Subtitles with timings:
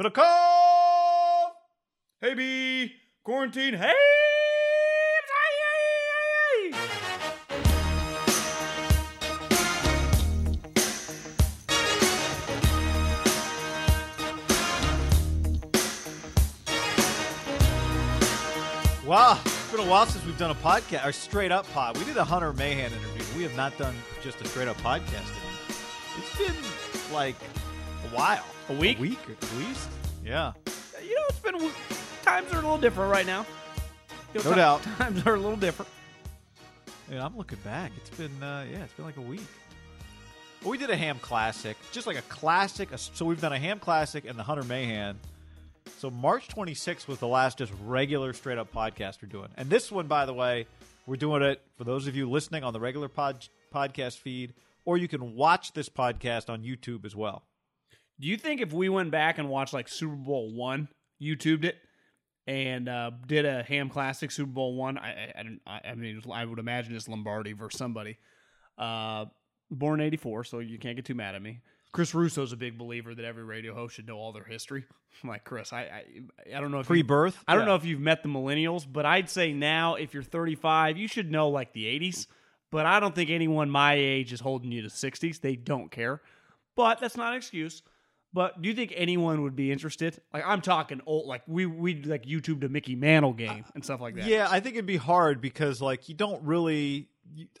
[0.00, 1.50] Middlecoff!
[2.22, 2.94] Hey, B!
[3.22, 3.92] Quarantine, hey!
[19.04, 21.98] Wow, it's been a while since we've done a podcast, or straight up pod.
[21.98, 23.36] We did a Hunter Mahan interview.
[23.36, 25.30] We have not done just a straight up podcast.
[26.16, 26.56] It's been
[27.12, 27.36] like
[28.04, 28.46] a while.
[28.70, 28.98] A week?
[28.98, 29.88] A week at least.
[30.24, 30.52] Yeah.
[31.02, 31.54] You know, it's been
[32.22, 33.44] times are a little different right now.
[34.32, 34.82] You know, No doubt.
[34.98, 35.90] Times are a little different.
[37.10, 37.90] Yeah, I'm looking back.
[37.96, 39.40] It's been uh, yeah, it's been like a week.
[40.62, 42.90] Well, we did a ham classic, just like a classic.
[42.94, 45.18] So we've done a ham classic and the Hunter Mahan.
[45.98, 49.48] So March 26th was the last just regular straight up podcast we're doing.
[49.56, 50.66] And this one, by the way,
[51.06, 54.96] we're doing it for those of you listening on the regular pod, podcast feed, or
[54.96, 57.42] you can watch this podcast on YouTube as well.
[58.20, 60.88] Do you think if we went back and watched like Super Bowl one,
[61.22, 61.76] YouTubed it,
[62.46, 65.32] and uh, did a Ham Classic Super Bowl one, I
[65.66, 68.18] I, I, mean I would imagine it's Lombardi versus somebody.
[68.76, 69.26] Uh,
[69.70, 71.60] born eighty four, so you can't get too mad at me.
[71.92, 74.84] Chris Russo's a big believer that every radio host should know all their history.
[75.22, 77.42] I'm like Chris, I I, I don't know if Pre-birth?
[77.48, 77.68] I don't Yeah.
[77.68, 81.30] know if you've met the millennials, but I'd say now if you're 35, you should
[81.30, 82.26] know like the 80s.
[82.70, 85.40] But I don't think anyone my age is holding you to 60s.
[85.40, 86.22] They don't care.
[86.76, 87.82] But that's not an excuse.
[88.32, 90.20] But do you think anyone would be interested?
[90.32, 94.00] Like I'm talking old, like we we like YouTube a Mickey Mantle game and stuff
[94.00, 94.26] like that.
[94.26, 97.08] Yeah, I think it'd be hard because like you don't really.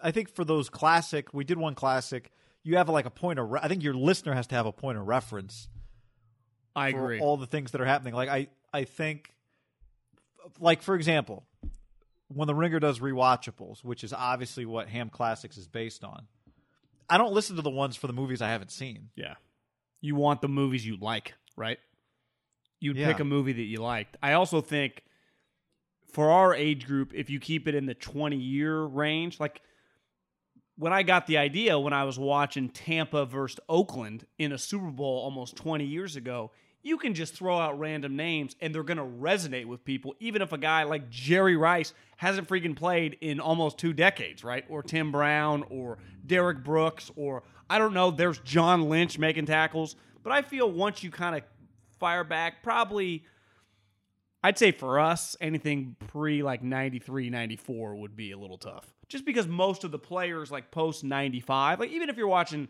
[0.00, 2.30] I think for those classic, we did one classic.
[2.62, 3.50] You have like a point of.
[3.50, 5.68] Re- I think your listener has to have a point of reference
[6.76, 7.20] I for agree.
[7.20, 8.14] all the things that are happening.
[8.14, 9.32] Like I, I think,
[10.60, 11.44] like for example,
[12.28, 16.26] when the Ringer does rewatchables, which is obviously what Ham Classics is based on.
[17.08, 19.08] I don't listen to the ones for the movies I haven't seen.
[19.16, 19.34] Yeah.
[20.00, 21.78] You want the movies you like, right?
[22.80, 23.08] You'd Yeah.
[23.08, 24.16] pick a movie that you liked.
[24.22, 25.02] I also think
[26.06, 29.60] for our age group, if you keep it in the 20 year range, like
[30.76, 34.90] when I got the idea when I was watching Tampa versus Oakland in a Super
[34.90, 36.50] Bowl almost 20 years ago,
[36.82, 40.40] you can just throw out random names and they're going to resonate with people, even
[40.40, 44.64] if a guy like Jerry Rice hasn't freaking played in almost two decades, right?
[44.70, 49.96] Or Tim Brown or Derrick Brooks or I don't know, there's John Lynch making tackles.
[50.22, 51.42] But I feel once you kind of
[51.98, 53.24] fire back, probably.
[54.42, 58.94] I'd say for us, anything pre like 93, 94 would be a little tough.
[59.06, 62.68] Just because most of the players like post 95, like even if you're watching,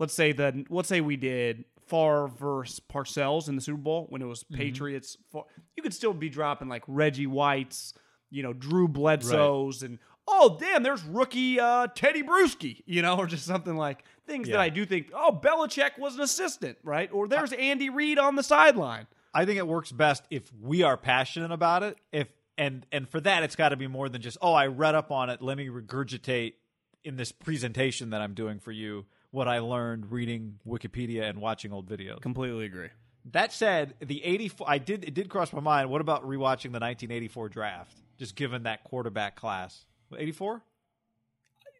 [0.00, 4.20] let's say the, let's say we did Favre versus Parcells in the Super Bowl when
[4.20, 4.56] it was mm-hmm.
[4.56, 7.94] Patriots, you could still be dropping like Reggie White's,
[8.30, 13.26] you know, Drew Bledsoe's and, oh, damn, there's rookie uh, Tedy Bruschi, you know, or
[13.26, 17.10] just something like things that I do think, oh, Belichick was an assistant, right?
[17.12, 19.06] Or there's Andy Reid on the sideline.
[19.34, 21.98] I think it works best if we are passionate about it.
[22.12, 24.94] If and and for that, it's got to be more than just oh, I read
[24.94, 25.42] up on it.
[25.42, 26.54] Let me regurgitate
[27.02, 31.72] in this presentation that I'm doing for you what I learned reading Wikipedia and watching
[31.72, 32.20] old videos.
[32.20, 32.88] Completely agree.
[33.32, 35.90] That said, the 84 I did it did cross my mind.
[35.90, 37.96] What about rewatching the 1984 draft?
[38.16, 39.84] Just given that quarterback class.
[40.18, 40.62] 84?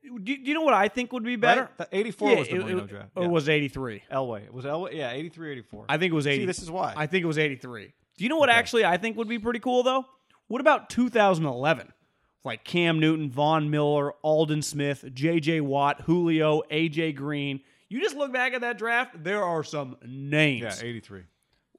[0.04, 1.62] Do, do you know what I think would be better?
[1.62, 1.90] Right?
[1.90, 3.10] The 84 Yeah, was the it- Marino it- draft.
[3.16, 3.26] Yeah.
[3.26, 4.02] was 83?
[4.12, 4.44] Elway.
[4.44, 4.92] It was Elway.
[4.94, 5.86] Yeah, 83, 84.
[5.88, 6.42] I think it was 80.
[6.42, 6.92] See, this is why.
[6.96, 7.92] I think it was 83.
[8.18, 8.58] Do you know what Okay.
[8.58, 10.04] actually I think would be pretty cool though?
[10.48, 11.92] What about 2011?
[12.44, 15.62] Like Cam Newton, Von Miller, Aldon Smith, J.J.
[15.62, 17.12] Watt, Julio, A.J.
[17.12, 17.60] Green.
[17.88, 19.24] You just look back at that draft.
[19.24, 20.60] There are some names.
[20.62, 21.22] yeah, 83.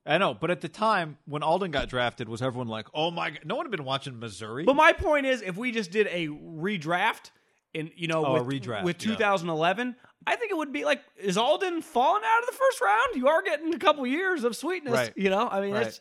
[0.06, 3.32] I know, but at the time when Aldon got drafted, was everyone like, "Oh my
[3.32, 3.40] god"?
[3.46, 4.64] No one had been watching Missouri.
[4.64, 7.32] But my point is, if we just did a redraft,
[7.74, 9.12] in you know, Oh, a with, redraft, with yeah.
[9.14, 9.96] 2011,
[10.28, 13.16] I think it would be like, is Aldon falling out of the first round?
[13.16, 15.14] You are getting a couple years of sweetness, Right.
[15.16, 15.48] you know.
[15.50, 16.00] I mean, Right.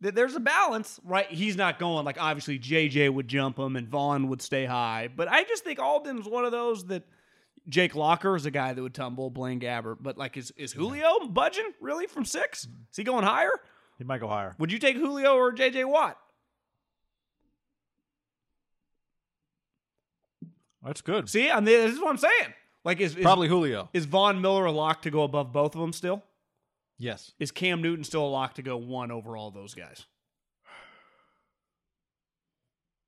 [0.00, 1.26] there's a balance, right?
[1.26, 5.28] He's not going like obviously JJ would jump him and Von would stay high, but
[5.28, 7.02] I just think Aldon's one of those that.
[7.68, 11.26] Jake Locker is a guy that would tumble, Blaine Gabbert, but like, is is Julio
[11.28, 12.66] budging really from six?
[12.66, 12.82] Mm-hmm.
[12.90, 13.52] Is he going higher?
[13.98, 14.54] he might go higher.
[14.58, 16.18] Would you take Julio or JJ Watt?
[20.82, 21.28] That's good.
[21.28, 22.54] See, I mean, this is what I'm saying.
[22.84, 23.90] Like, is, is Probably Julio.
[23.92, 26.22] Is Von Miller a lock to go above both of them still?
[26.98, 27.32] Yes.
[27.38, 30.06] Is Cam Newton still a lock to go one over all those guys?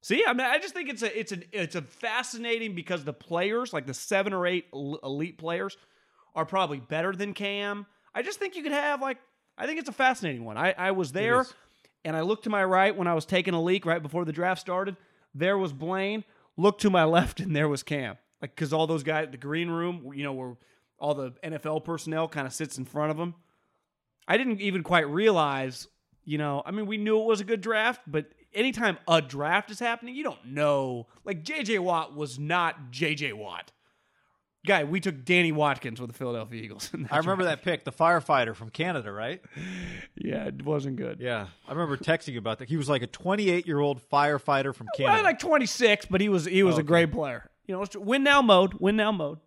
[0.03, 3.13] See, I mean, I just think it's a it's an it's a fascinating because the
[3.13, 5.77] players, like the seven or eight elite players,
[6.35, 7.87] are probably better than Cam.
[8.13, 9.19] I just think you could have like
[9.57, 10.59] I think it's a fascinating one.
[10.59, 11.47] I I was there,
[12.05, 14.33] and I looked to my right when I was taking a leak right before the
[14.33, 14.97] draft started.
[15.35, 16.25] There was Blaine.
[16.57, 18.19] Looked to my left, and there was Cam.
[18.41, 20.57] Like because all those guys, the green room, you know, where
[20.99, 23.37] all the NFL personnel kind of sits in front of them.
[24.27, 25.87] I didn't even quite realize,
[26.25, 29.71] you know, I mean, we knew it was a good draft, but anytime a draft
[29.71, 31.07] is happening, you don't know.
[31.25, 33.73] Like JJ Watt was not JJ Watt.
[34.65, 36.89] Guy, we took Danny Watkins with the Philadelphia Eagles.
[36.95, 39.43] in I remember that pick, the firefighter from Canada, right?
[40.17, 41.19] Yeah, it wasn't good.
[41.21, 41.49] Yeah.
[41.67, 42.69] I remember texting about that.
[42.69, 45.25] He was like a 28 year old firefighter from Well, Canada.
[45.25, 47.51] like 26, but he was he was Oh, a great player.
[47.67, 49.39] You know, win now mode, win now mode.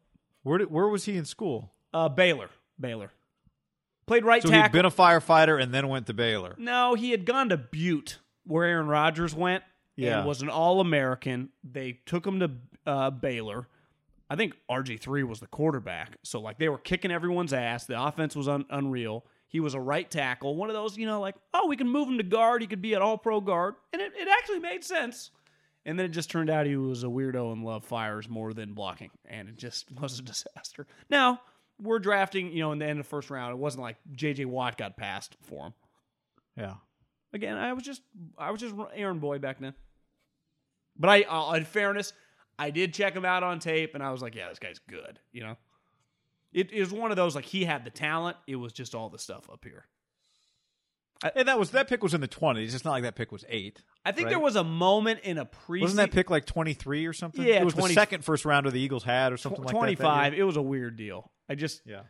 [0.43, 1.71] where, did, where was he in school?
[1.93, 3.11] Uh, Baylor, Baylor.
[4.07, 6.55] Played right So he'd been a firefighter and then went to Baylor.
[6.57, 9.63] No, he had gone to Butte, where Aaron Rodgers went.
[9.97, 10.19] Yeah.
[10.19, 11.49] and was an All American.
[11.63, 12.51] They took him to
[12.85, 13.67] uh, Baylor.
[14.29, 17.85] I think RG three was the quarterback, so like they were kicking everyone's ass.
[17.85, 19.25] The offense was un- unreal.
[19.47, 22.09] He was a right tackle, one of those you know like oh we can move
[22.09, 22.61] him to guard.
[22.61, 25.31] He could be an All Pro guard, and it, it actually made sense.
[25.85, 28.73] And then it just turned out he was a weirdo and loved fires more than
[28.73, 30.87] blocking, and it just was a disaster.
[31.09, 31.39] Now
[31.81, 33.53] we're drafting, you know, in the end of the first round.
[33.53, 34.45] It wasn't like J.J.
[34.45, 35.73] Watt got passed for him.
[36.57, 36.73] Yeah.
[37.35, 38.01] Again, I was just
[38.37, 39.73] I was just Aaron Boy back then.
[40.97, 42.13] But I, uh, in fairness,
[42.57, 45.19] I did check him out on tape, and I was like, yeah, this guy's good.
[45.33, 45.57] You know,
[46.53, 48.37] it is one of those like he had the talent.
[48.47, 49.85] It was just all the stuff up here.
[51.35, 52.73] And that was that pick was in the 20s.
[52.75, 53.81] It's not like that pick was eight.
[54.05, 54.31] I think Right.
[54.31, 57.45] there was a moment in a pre Wasn't that pick like 23 or something?
[57.45, 59.73] Yeah, It was 20 the second first rounder the Eagles had or something like that
[59.73, 59.77] that.
[59.79, 60.33] twenty five.
[60.33, 61.31] It was a weird deal.
[61.49, 62.01] I just Yeah.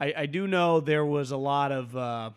[0.00, 2.30] I, I do know there was a lot of uh,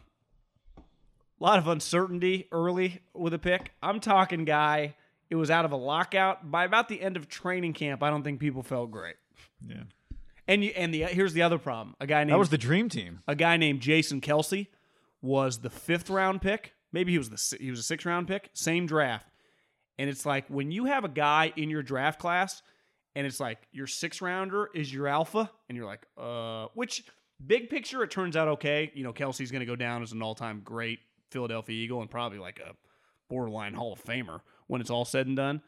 [1.43, 3.71] lot of uncertainty early with a pick.
[3.81, 4.95] I'm talking guy.
[5.29, 8.03] It was out of a lockout by about the end of training camp.
[8.03, 9.15] I don't think people felt great.
[9.67, 9.83] Yeah.
[10.47, 11.95] And you and the here's the other problem.
[11.99, 13.19] A guy named That was the dream team.
[13.27, 14.67] a guy named Jason Kelce
[15.21, 16.73] was the fifth round pick.
[16.91, 18.49] Maybe he was the he was a sixth round pick.
[18.53, 19.25] Same draft.
[19.97, 22.61] And it's like when you have a guy in your draft class,
[23.15, 27.03] and it's like your sixth rounder is your alpha, and you're like, uh, which
[27.45, 28.91] big picture it turns out okay.
[28.93, 30.99] You know, Kelce's going to go down as an all time great
[31.33, 32.73] Philadelphia Eagle and probably like a
[33.29, 35.61] borderline Hall of Famer when it's all said and done.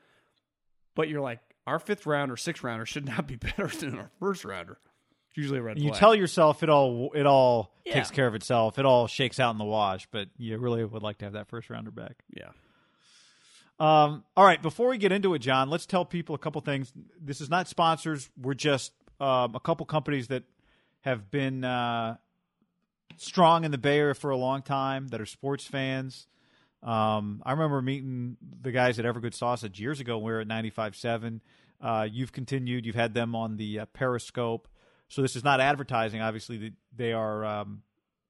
[0.96, 4.46] But you're like, our fifth rounder, sixth rounder should not be better than our first
[4.46, 4.78] rounder.
[5.30, 6.00] It's usually a red You flag.
[6.00, 7.96] tell yourself it all it all Yeah.
[7.96, 8.80] takes care of itself.
[8.80, 11.50] It all shakes out in the wash, but you really would like to have that
[11.50, 12.24] first rounder back.
[12.34, 12.52] yeah.
[13.78, 16.94] Um, all right, before we get into it, John, let's tell people a couple things.
[17.22, 18.30] This is not sponsors.
[18.42, 20.44] We're just um, a couple companies that
[21.02, 22.16] have been uh,
[23.18, 26.28] strong in the Bay Area for a long time that are sports fans.
[26.84, 30.18] Um, I remember meeting the guys at Evergood Sausage years ago.
[30.18, 31.42] when We were at 95.7.
[31.82, 32.86] Uh, you've continued.
[32.86, 34.68] You've had them on the uh, Periscope.
[35.08, 36.22] So this is not advertising.
[36.22, 37.82] Obviously, They- are um,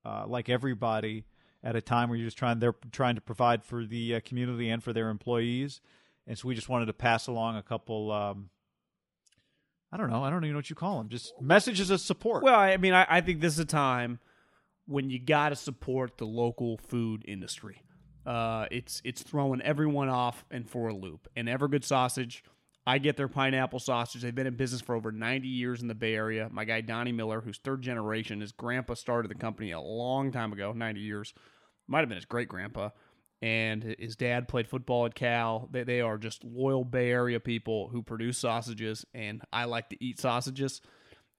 [0.06, 1.26] uh, like everybody
[1.64, 2.60] at a time where you're just trying.
[2.60, 5.82] They're trying to provide for the uh, community and for their employees.
[6.28, 8.12] And so we just wanted to pass along a couple.
[8.12, 8.50] Um,
[9.92, 10.24] I don't know.
[10.24, 11.10] I don't even know what you call them.
[11.10, 12.44] Just messages of support.
[12.44, 14.20] Well, I mean, I, I think this is a time
[14.88, 17.82] when you got to support the local food industry.
[18.26, 21.28] Uh, it's it's throwing everyone off and for a loop.
[21.36, 22.44] And Evergood Sausage,
[22.88, 24.22] I get their pineapple sausage.
[24.22, 26.50] They've been in business for over 90 years in the Bay Area.
[26.52, 30.54] My guy Donnie Miller, who's third generation, his grandpa started the company a long time
[30.54, 31.34] ago, 90 years.
[31.88, 32.90] Might have been his great grandpa.
[33.42, 35.68] and his dad played football at Cal.
[35.72, 40.04] They they are just loyal Bay Area people who produce sausages, and I like to
[40.04, 40.82] eat sausages.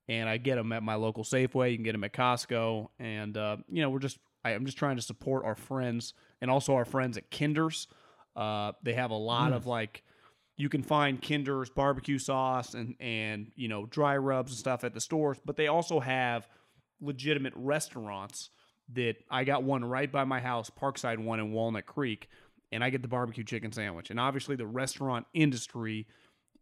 [0.08, 1.72] And I get them at my local Safeway.
[1.72, 4.78] You can get them at Costco, and uh, you know we're just I, I'm just
[4.78, 7.88] trying to support our friends and also our friends at Kinder's.
[8.36, 10.04] Uh, they have a lot of like
[10.56, 14.94] you can find Kinder's barbecue sauce and and you know dry rubs and stuff at
[14.94, 16.46] the stores, but they also have
[17.00, 18.50] legitimate restaurants
[18.94, 22.28] that I got one right by my house, Parkside one in Walnut Creek,
[22.72, 24.10] and I get the barbecue chicken sandwich.
[24.10, 26.06] And obviously the restaurant industry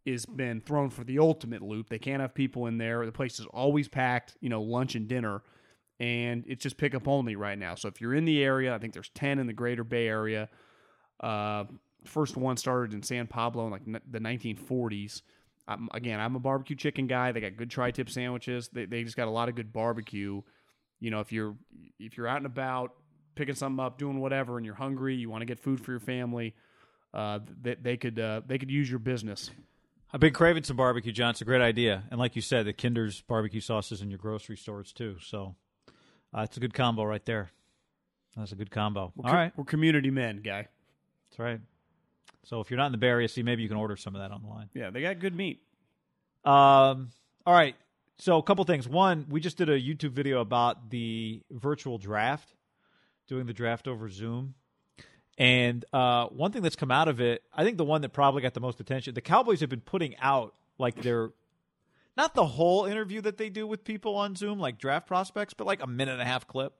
[0.05, 1.89] has been thrown for the ultimate loop.
[1.89, 3.05] They can't have people in there.
[3.05, 5.41] The place is always packed, you know, lunch and dinner.
[5.99, 7.75] And it's just pickup only right now.
[7.75, 10.49] So if you're in the area, I think there's 10 in the greater Bay Area.
[11.19, 11.65] Uh,
[12.03, 15.21] first one started in San Pablo in like the 1940s.
[15.67, 17.31] Um, again, I'm a barbecue chicken guy.
[17.31, 18.69] They got good tri-tip sandwiches.
[18.71, 20.41] They, they just got a lot of good barbecue.
[20.99, 21.55] You know, if you're
[21.99, 22.93] if you're out and about
[23.35, 25.99] picking something up, doing whatever, and you're hungry, you want to get food for your
[25.99, 26.53] family,
[27.13, 29.49] uh, they, they could uh, they could use your business.
[30.13, 31.31] I've been craving some barbecue, John.
[31.31, 34.55] It's a great idea, and like you said, the Kinder's barbecue sauces in your grocery
[34.55, 35.17] stores too.
[35.21, 35.55] So
[36.35, 37.51] uh, it's a good combo right there.
[38.37, 39.11] That's a good combo.
[39.15, 40.67] We're All co- right, we're community men, guy.
[41.29, 41.59] that's right.
[42.43, 44.21] So if you're not in the Bay Area, see maybe you can order some of
[44.21, 44.69] that online.
[44.73, 45.61] Yeah, they got good meat.
[46.43, 47.09] Um,
[47.45, 47.75] all right.
[48.17, 48.87] So a couple things.
[48.87, 52.53] One, we just did a YouTube video about the virtual draft,
[53.27, 54.53] doing the draft over Zoom.
[55.37, 58.41] And uh, one thing that's come out of it, I think the one that probably
[58.41, 61.31] got the most attention, the Cowboys have been putting out like their
[62.15, 65.67] not the whole interview that they do with people on Zoom, like draft prospects, but
[65.67, 66.73] like a minute and a half clip.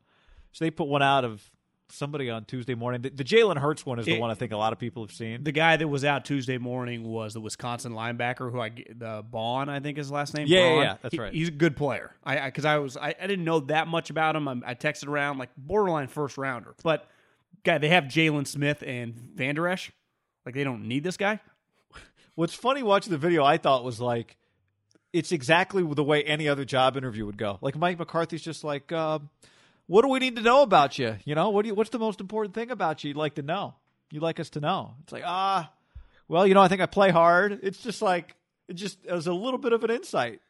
[0.53, 1.43] So they put one out of
[1.89, 3.01] somebody on Tuesday morning.
[3.01, 5.03] The, the Jalen Hurts one is the It- one I think a lot of people
[5.03, 5.43] have seen.
[5.43, 9.69] The guy that was out Tuesday morning was the Wisconsin linebacker who I the Bond
[9.69, 10.47] I think his last name.
[10.47, 11.33] Yeah, yeah, yeah, that's He- right.
[11.33, 12.15] He's a good player.
[12.24, 14.47] I because I, was I, I didn't know that much about him.
[14.47, 17.07] I, I texted around like borderline first rounder, but
[17.65, 19.91] guy they have Jaylon Smith and Vander Esch.
[20.45, 21.39] Like they don't need this guy.
[22.36, 24.38] What's funny watching the video, I thought was like,
[25.13, 27.57] it's exactly the way any other job interview would go.
[27.62, 29.19] Like Mike McCarthy's just like, uh,
[29.88, 31.15] what do we need to know about you?
[31.24, 33.41] You know, what do you, what's the most important thing about you you'd like to
[33.41, 33.75] know?
[34.12, 34.95] You'd like us to know?
[35.03, 35.72] It's like, ah,
[36.27, 37.60] well, you know, I think I play hard.
[37.63, 38.36] It's just like,
[38.67, 40.41] it just it was a little bit of an insight.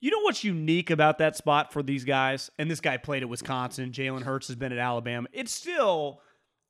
[0.00, 2.50] You know what's unique about that spot for these guys?
[2.58, 3.92] And this guy played at Wisconsin.
[3.92, 5.28] Jalen Hurts has been at Alabama.
[5.32, 6.22] It's still,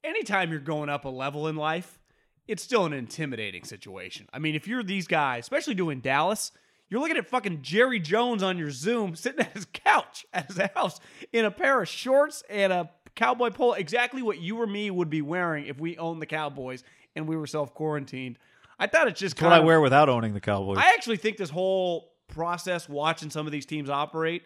[0.02, 2.00] anytime you're going up a level in life,
[2.48, 4.28] it's still an intimidating situation.
[4.32, 6.50] I mean, if you're these guys, especially doing Dallas,
[6.88, 10.60] you're looking at fucking Jerry Jones on your Zoom sitting at his couch at his
[10.74, 10.98] house
[11.32, 15.10] in a pair of shorts and a cowboy polo, exactly what you or me would
[15.10, 16.82] be wearing if we owned the Cowboys
[17.14, 18.38] and we were self quarantined.
[18.78, 20.78] I thought it's just It's what kind I wear without owning the Cowboys.
[20.78, 24.42] I actually think this whole process, watching some of these teams operate,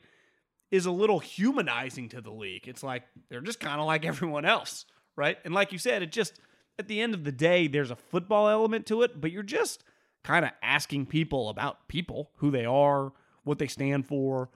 [0.71, 2.67] is a little humanizing to the league.
[2.67, 4.87] It's like they're just kind of like everyone else,
[5.17, 5.38] right?
[5.45, 6.41] And like you said, it just
[6.79, 9.85] at the end of the day, there's a football element to it, but you're just
[10.23, 13.12] kind of asking people about people, who they are,
[13.45, 14.50] what they stand for.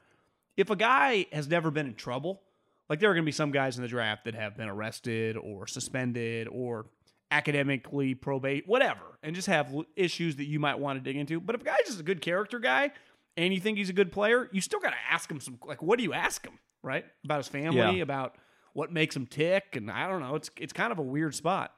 [0.56, 2.42] If a guy has never been in trouble,
[2.88, 5.36] like there are going to be some guys in the draft that have been arrested
[5.36, 6.86] or suspended or
[7.30, 11.38] academically probate, whatever, and just have issues that you might want to dig into.
[11.38, 12.90] But if a guy's just a good character guy
[13.38, 15.80] and you think he's a good player, you still got to ask him some like,
[15.82, 17.04] what do you ask him, right?
[17.24, 18.02] About his family, Yeah.
[18.02, 18.36] about
[18.74, 20.34] what makes him tick, and I don't know.
[20.34, 21.72] It's it's kind of a weird spot.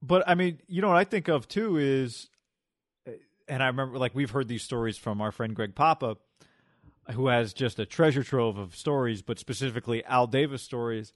[0.00, 2.28] But I mean, you know what I think of too is,
[3.48, 6.16] and I remember like we've heard these stories from our friend Greg Papa,
[7.12, 11.12] who has just a treasure trove of stories, but specifically Al Davis stories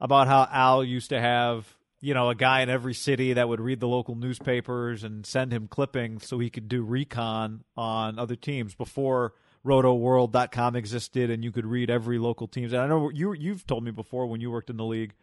[0.00, 3.60] about how Al used to have you know a guy in every city that would
[3.60, 8.36] read the local newspapers and send him clippings so he could do recon on other
[8.36, 9.32] teams before
[9.64, 13.82] rotoworld.com existed and you could read every local teams and i know you you've told
[13.82, 15.14] me before when you worked in the league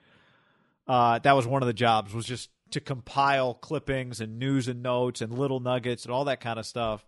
[0.88, 4.82] uh, that was one of the jobs was just to compile clippings and news and
[4.82, 7.06] notes and little nuggets and all that kind of stuff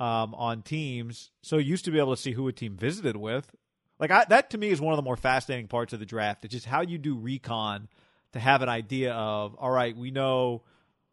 [0.00, 1.30] um, on teams.
[1.42, 3.54] So you used to be able to see who a team visited with.
[3.98, 6.44] Like I, that to me is one of the more fascinating parts of the draft.
[6.44, 7.88] It's just how you do recon
[8.32, 10.62] to have an idea of all right, we know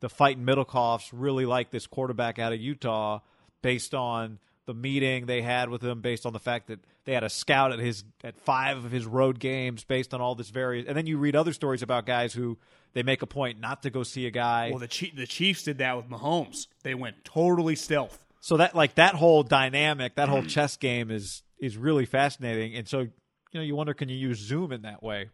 [0.01, 3.19] the fight fighting Middlecoffs really like this quarterback out of Utah
[3.61, 7.23] based on the meeting they had with him, based on the fact that they had
[7.23, 10.87] a scout at his at five of his road games, based on all this various.
[10.87, 12.57] And then you read other stories about guys who
[12.93, 14.69] they make a point not to go see a guy.
[14.69, 16.67] Well, the Chief, the Chiefs did that with Mahomes.
[16.83, 18.25] They went totally stealth.
[18.39, 22.75] so that like that whole dynamic, that whole chess game is is really fascinating.
[22.75, 23.11] And so you
[23.53, 25.29] know you wonder can you use Zoom in that way?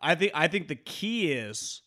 [0.00, 1.82] I think I think the key is,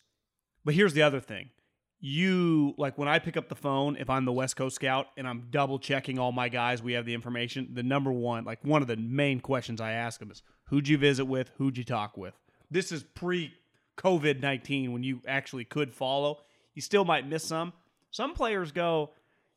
[0.64, 1.50] but here's the other thing.
[1.98, 5.26] You like when I pick up the phone, if I'm the West Coast scout and
[5.26, 7.70] I'm double checking all my guys, we have the information.
[7.72, 10.98] The number one, like one of the main questions I ask them is, "Who'd you
[10.98, 11.50] visit with?
[11.56, 12.34] Who'd you talk with?"
[12.70, 13.54] This is pre
[13.96, 16.40] COVID nineteen when you actually could follow,
[16.74, 17.72] you still might miss some.
[18.10, 19.12] Some players go,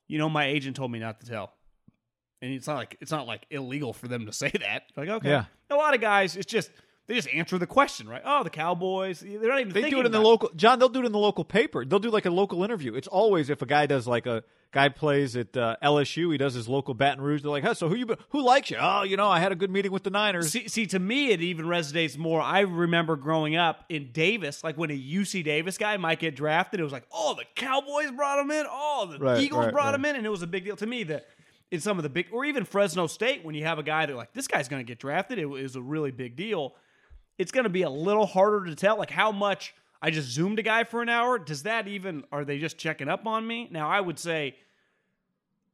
[0.08, 1.52] you know, my agent told me not to tell,
[2.42, 4.84] and it's not like it's not like illegal for them to say that.
[4.96, 5.46] Like okay, Yeah.
[5.70, 6.72] a lot of guys, it's just
[7.10, 8.22] they just answer the question right.
[8.24, 10.52] Oh, the Cowboys, they're not even They do it in the local.
[10.56, 11.84] John, they'll do it in the local paper.
[11.84, 12.94] They'll do like a local interview.
[12.94, 16.54] It's always if a guy does like a guy plays at uh, LSU, he does
[16.54, 17.42] his local Baton Rouge.
[17.42, 18.78] They're like, "Huh, so who you who likes you?
[18.80, 20.52] Oh, you know, I had a good meeting with the Niners.
[20.52, 22.42] See, see, to me, it even resonates more.
[22.42, 26.80] I remember growing up in Davis, like when a UC Davis guy might get drafted,
[26.80, 29.86] it was like, oh, the Cowboys brought him in, oh, the Right, Eagles right, brought
[29.86, 29.96] right.
[29.96, 31.26] him in, and it was a big deal to me that
[31.72, 34.16] in some of the big, or even Fresno State, when you have a guy that
[34.16, 36.76] like this guy's going to get drafted, it is a really big deal.
[37.40, 40.60] It's going to be a little harder to tell, like how much I just zoomed
[40.60, 41.40] a guy for an hour.
[41.40, 42.24] Does that even?
[42.32, 43.68] Are they just checking up on me?
[43.72, 44.56] Now, I would say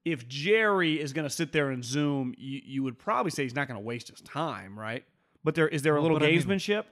[0.05, 3.55] if Jerry is going to sit there and zoom, you, you would probably say he's
[3.55, 5.03] not going to waste his time, right?
[5.43, 6.85] But there is there a Well, little but I mean- gamesmanship?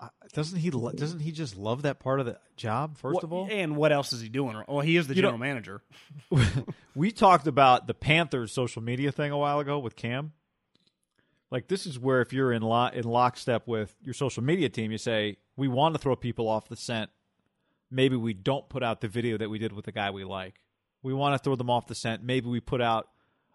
[0.00, 0.72] Uh, doesn't he?
[0.72, 2.96] lo- Doesn't he just love that part of the job?
[2.98, 4.60] First What- of all, and what else is he doing?
[4.66, 5.80] Well, he is the You know- general manager.
[6.96, 10.32] we talked about the Panthers social media thing a while ago with Cam.
[11.52, 14.90] Like this is where if you're in lo- in lockstep with your social media team,
[14.90, 17.10] you say we want to throw people off the scent.
[17.90, 20.54] Maybe we don't put out the video that we did with the guy we like.
[21.02, 22.22] We want to throw them off the scent.
[22.22, 23.08] Maybe we put out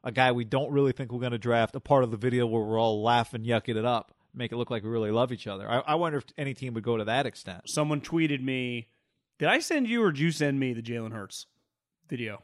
[0.03, 1.75] a guy we don't really think we're going to draft.
[1.75, 4.69] A part of the video where we're all laughing, yucking it up, make it look
[4.69, 5.67] like we really love each other.
[5.69, 7.61] I, I wonder if any team would go to that extent.
[7.67, 8.87] Someone tweeted me.
[9.39, 11.47] Did I send you or did you send me the Jalen Hurts
[12.07, 12.43] video?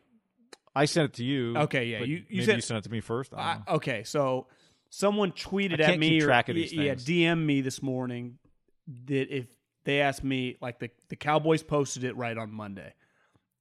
[0.76, 1.56] I sent it to you.
[1.58, 3.34] Okay, yeah, you- you maybe sent- you sent it to me first.
[3.36, 4.48] I I, okay, so
[4.94, 6.94] someone tweeted at me or of these yeah.
[6.94, 8.38] DM me this morning
[9.06, 9.48] that if
[9.86, 12.94] they asked me like the the Cowboys posted it right on Monday,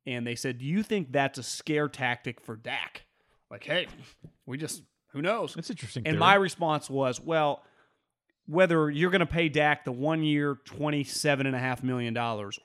[0.06, 3.06] and they said, "Do you think that's a scare tactic for Dak?"
[3.50, 3.86] Like, hey,
[4.46, 5.56] we just who knows?
[5.56, 6.02] It's interesting.
[6.06, 6.20] And theory.
[6.20, 7.62] my response was, well,
[8.46, 12.16] whether you're going to pay Dak the one year, $27.5 million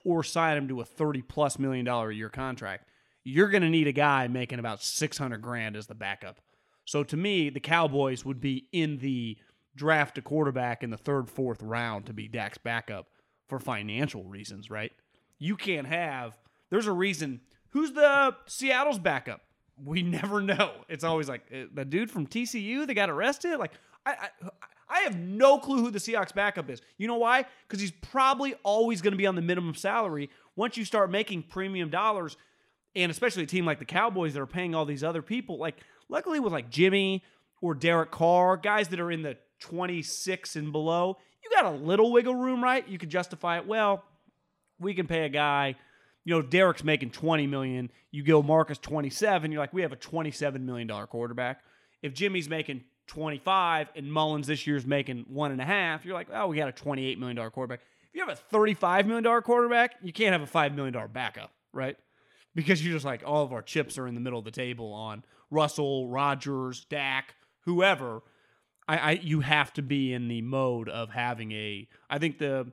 [0.04, 2.88] or sign him to a 30 plus million dollar a year contract,
[3.22, 6.40] you're going to need a guy making about 600 grand as the backup.
[6.88, 9.36] So to me, the Cowboys would be in the
[9.76, 13.08] draft a quarterback in the third, fourth round to be Dak's backup
[13.46, 14.90] for financial reasons, right?
[15.38, 16.38] You can't have,
[16.70, 17.42] there's a reason.
[17.72, 19.42] Who's the Seattle's backup?
[19.84, 20.72] We never know.
[20.88, 23.58] It's always like uh, the dude from TCU that got arrested.
[23.58, 23.72] Like
[24.06, 24.48] I, I,
[24.88, 26.80] I have no clue who the Seahawks backup is.
[26.96, 27.44] You know why?
[27.68, 30.30] Because he's probably always going to be on the minimum salary.
[30.56, 32.38] Once you start making premium dollars,
[32.96, 35.76] and especially a team like the Cowboys that are paying all these other people, like
[36.08, 37.22] luckily with like Jimmy
[37.60, 42.12] or Derek Carr, guys that are in the 26 and below, you got a little
[42.12, 42.86] wiggle room, right?
[42.88, 43.66] You could justify it.
[43.66, 44.04] Well,
[44.78, 45.74] we can pay a guy,
[46.24, 47.90] you know, Derek's making 20 million.
[48.10, 51.62] You go Marcus 27, you're like, we have a 27 million dollar quarterback.
[52.02, 56.28] If Jimmy's making 25 and Mullens this year's making one and a half, you're like,
[56.32, 57.80] oh, we got a 28 million dollar quarterback.
[58.08, 61.08] If you have a 35 million dollar quarterback, you can't have a five million dollar
[61.08, 61.96] backup, right?
[62.54, 64.92] Because you're just like all of our chips are in the middle of the table
[64.92, 67.34] on Russell, Rodgers, Dak,
[67.64, 68.22] whoever.
[68.86, 71.88] I, I you have to be in the mode of having a.
[72.08, 72.72] I think the.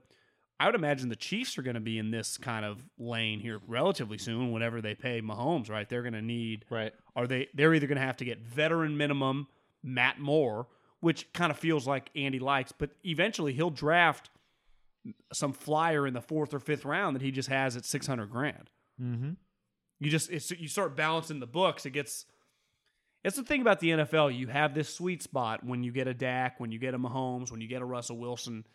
[0.57, 3.59] I would imagine the Chiefs are going to be in this kind of lane here
[3.67, 4.51] relatively soon.
[4.51, 5.87] Whenever they pay Mahomes, right?
[5.87, 6.65] They're going to need.
[6.69, 6.93] Right.
[7.15, 7.49] Are they?
[7.53, 9.47] They're either going to have to get veteran minimum
[9.83, 10.67] Matt Moore,
[11.01, 14.29] which kind of feels like Andy likes, but eventually he'll draft
[15.31, 18.31] some flyer in the fourth or fifth round that he just has at six hundred
[18.31, 18.69] grand.
[19.01, 19.31] Mm-hmm.
[19.99, 21.85] You just it's, you start balancing the books.
[21.85, 22.25] It gets.
[23.25, 24.37] It's the thing about the NFL.
[24.37, 27.51] You have this sweet spot when you get a Dak, when you get a Mahomes,
[27.51, 28.65] when you get a Russell Wilson.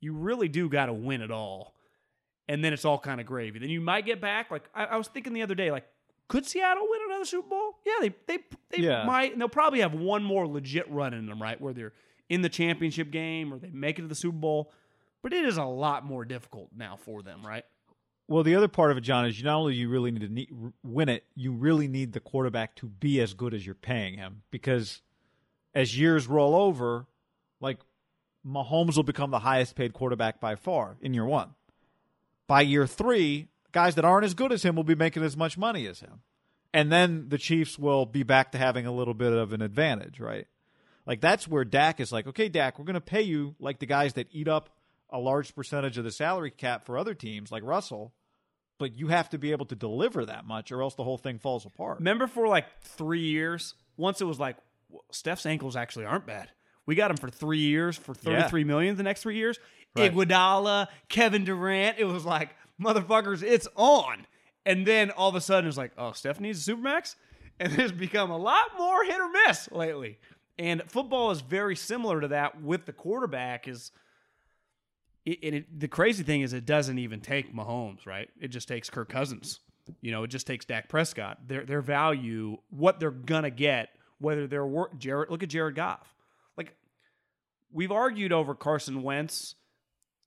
[0.00, 1.74] You really do got to win it all,
[2.48, 3.58] and then it's all kind of gravy.
[3.58, 4.50] Then you might get back.
[4.50, 5.84] Like I, I was thinking the other day, like
[6.28, 7.72] could Seattle win another Super Bowl?
[7.86, 8.38] Yeah, they they
[8.70, 9.04] they Yeah.
[9.04, 9.32] might.
[9.32, 11.60] And they'll probably have one more legit run in them, right?
[11.60, 11.92] Where they're
[12.28, 14.72] in the championship game or they make it to the Super Bowl.
[15.22, 17.64] But it is a lot more difficult now for them, right?
[18.28, 20.28] Well, the other part of it, John, is you not only you really need to
[20.28, 20.50] need,
[20.84, 24.42] win it, you really need the quarterback to be as good as you're paying him.
[24.50, 25.00] Because
[25.74, 27.06] as years roll over,
[27.58, 27.78] like
[28.46, 31.54] Mahomes will become the highest paid quarterback by far in year one.
[32.46, 35.56] By year three, guys that aren't as good as him will be making as much
[35.56, 36.20] money as him.
[36.74, 40.20] And then the Chiefs will be back to having a little bit of an advantage,
[40.20, 40.46] right?
[41.06, 43.86] Like that's where Dak is like, okay, Dak, we're going to pay you like the
[43.86, 44.68] guys that eat up
[45.10, 48.12] a large percentage of the salary cap for other teams, like Russell,
[48.78, 51.38] but you have to be able to deliver that much, or else the whole thing
[51.38, 51.98] falls apart.
[51.98, 54.56] Remember for like three years, once it was like
[54.88, 56.50] well, Steph's ankles actually aren't bad.
[56.86, 59.58] We got him for three years for thirty-three million the next three years.
[59.96, 60.14] Right.
[60.14, 61.98] Iguodala, Kevin Durant.
[61.98, 64.26] It was like motherfuckers, it's on.
[64.64, 67.16] And then all of a sudden, it's like, oh, Steph needs a supermax,
[67.58, 70.18] and it's become a lot more hit or miss lately.
[70.58, 73.68] And football is very similar to that with the quarterback.
[73.68, 73.92] Is
[75.28, 78.28] it, and it, the crazy thing is, it doesn't even take Mahomes, right?
[78.40, 79.60] It just takes Kirk Cousins.
[80.00, 81.38] You know, it just takes Dak Prescott.
[81.46, 84.98] Their their value, what they're gonna get, whether they're work.
[84.98, 86.14] Jared, look at Jared Goff.
[86.56, 86.74] Like
[87.72, 89.54] we've argued over Carson Wentz,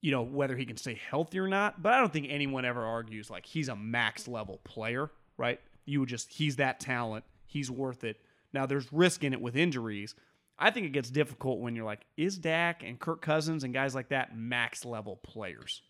[0.02, 1.82] you know, whether he can stay healthy or not.
[1.82, 5.60] But I don't think anyone ever argues like he's a max level player, right?
[5.86, 8.18] You would just he's that talent, he's worth it.
[8.54, 10.16] Now there's risk in it with injuries.
[10.62, 13.95] I think it gets difficult when you're like, is Dak and Kirk Cousins and guys
[13.95, 15.82] like that max level players?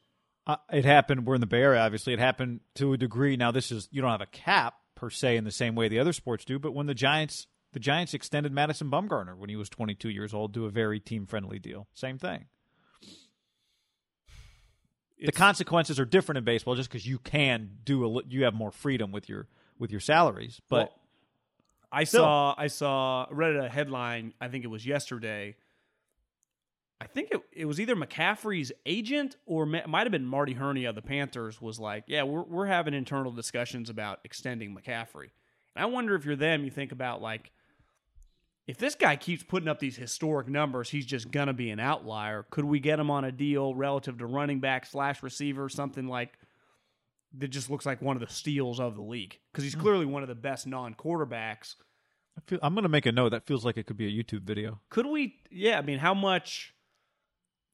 [0.48, 1.26] Uh, it happened.
[1.26, 2.14] We're in the Bay Area, obviously.
[2.14, 3.36] It happened to a degree.
[3.36, 6.00] Now, this is you don't have a cap per se in the same way the
[6.00, 9.70] other sports do, but when the Giants the Giants extended Madison Bumgarner when he was
[9.70, 11.88] 22 years old to a very team friendly deal.
[11.94, 12.46] Same thing.
[15.18, 18.54] It's, the consequences are different in baseball just because you can do a you have
[18.54, 20.78] more freedom with your with your salaries, but.
[20.78, 20.98] Well,
[21.92, 22.24] I still.
[22.24, 24.34] saw I saw read a headline.
[24.40, 25.56] I think it was yesterday.
[27.02, 30.86] I think it, it was either McCaffrey's agent or it might have been Marty Hurney
[30.86, 35.32] of the Panthers was like, yeah, we're we're having internal discussions about extending McCaffrey.
[35.76, 37.52] And I wonder if you're them, you think about like,
[38.68, 42.46] if this guy keeps putting up these historic numbers, he's just gonna be an outlier.
[42.52, 46.38] Could we get him on a deal relative to running back slash receiver, something like
[47.38, 49.82] that just looks like one of the steals of the league because he's hmm.
[49.82, 51.76] clearly one of the best non quarterbacks.
[52.38, 53.30] I feel, I'm going to make a note.
[53.30, 54.80] That feels like it could be a YouTube video.
[54.90, 55.36] Could we?
[55.50, 56.74] Yeah, I mean, how much?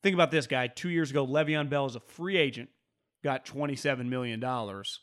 [0.03, 0.67] Think about this guy.
[0.67, 2.69] Two years ago, Le'Veon Bell is a free agent,
[3.23, 4.99] got 27 million dollars.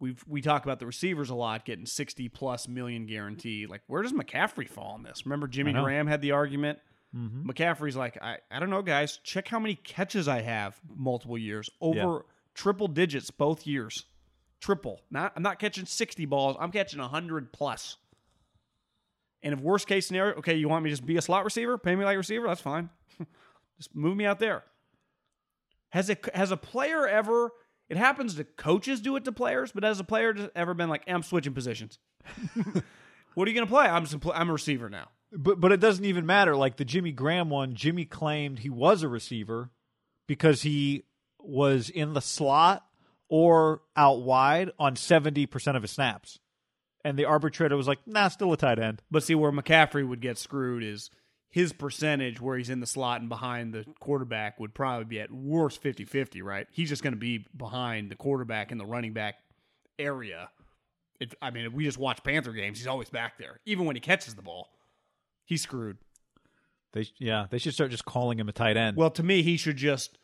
[0.00, 3.66] We we talk about the receivers a lot, getting 60 plus million guarantee.
[3.66, 5.26] Like, where does McCaffrey fall in this?
[5.26, 6.78] Remember, Jimmy Graham had the argument.
[7.16, 7.50] Mm-hmm.
[7.50, 9.18] McCaffrey's like, I, I don't know, guys.
[9.24, 11.98] Check how many catches I have multiple years over.
[11.98, 12.18] Yeah
[12.58, 14.04] triple digits both years.
[14.60, 15.00] Triple.
[15.10, 16.56] Not I'm not catching 60 balls.
[16.58, 17.96] I'm catching 100 plus.
[19.42, 21.78] And if worst case scenario, okay, you want me to just be a slot receiver,
[21.78, 22.90] pay me like a receiver, that's fine.
[23.78, 24.64] just move me out there.
[25.90, 27.52] Has a has a player ever?
[27.88, 31.04] It happens to coaches do it to players, but has a player ever been like,
[31.06, 31.98] I'm switching positions?
[33.34, 33.86] what are you going to play?
[33.86, 35.08] I'm just, I'm a receiver now.
[35.32, 36.56] But but it doesn't even matter.
[36.56, 39.70] Like the Jimmy Graham one, Jimmy claimed he was a receiver
[40.26, 41.04] because he
[41.48, 42.84] was in the slot
[43.28, 46.38] or out wide on 70% of his snaps.
[47.04, 49.02] And the arbitrator was like, nah, still a tight end.
[49.10, 51.10] But see, where McCaffrey would get screwed is
[51.48, 55.30] his percentage where he's in the slot and behind the quarterback would probably be at
[55.30, 56.66] worst 50 50, right?
[56.70, 59.36] He's just going to be behind the quarterback in the running back
[59.98, 60.50] area.
[61.20, 63.60] It, I mean, if we just watch Panther games, he's always back there.
[63.64, 64.68] Even when he catches the ball,
[65.44, 65.98] he's screwed.
[66.92, 68.96] They yeah, they should start just calling him a tight end.
[68.96, 70.18] Well, to me, he should just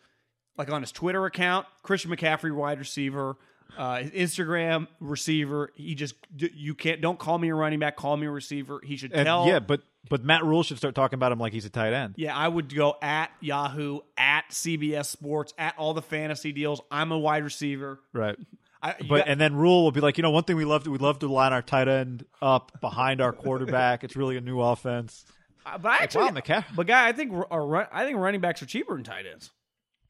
[0.57, 3.37] like on his Twitter account, Christian McCaffrey, wide receiver,
[3.77, 5.71] uh, Instagram receiver.
[5.75, 8.81] He just you can't don't call me a running back, call me a receiver.
[8.85, 9.43] He should tell.
[9.43, 11.93] And yeah, but but Matt Rhule should start talking about him like he's a tight
[11.93, 12.15] end.
[12.17, 16.81] Yeah, I would go at Yahoo, at CBS Sports, at all the fantasy deals.
[16.91, 18.01] I'm a wide receiver.
[18.13, 18.37] Right.
[18.83, 20.85] I, but got, and then Rhule will be like, you know, one thing we love
[20.85, 24.05] to we love to line our tight end up behind our quarterback.
[24.05, 25.25] it's really a new offense.
[25.65, 28.63] Uh, but I actually, like, wow, but guy, I think run, I think running backs
[28.63, 29.51] are cheaper than tight ends.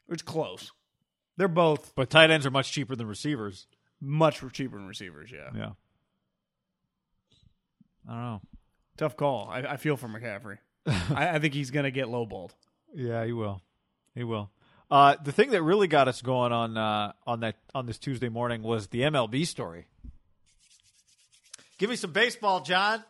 [0.08, 0.72] It's close.
[1.36, 3.66] They're both But tight ends are much cheaper than receivers.
[4.00, 5.30] much cheaper than receivers.
[5.32, 5.70] Yeah, Yeah.
[8.08, 8.40] I don't know.
[8.98, 9.48] tough call.
[9.50, 10.58] I, I feel for McCaffrey.
[10.86, 12.50] I, I think he's gonna get lowballed.
[12.94, 13.62] Yeah, he will.
[14.14, 14.50] He will.
[14.90, 18.28] Uh, the thing that really got us going on uh, on that on this Tuesday
[18.28, 19.86] morning was the MLB story.
[21.78, 23.02] Give me some baseball, John.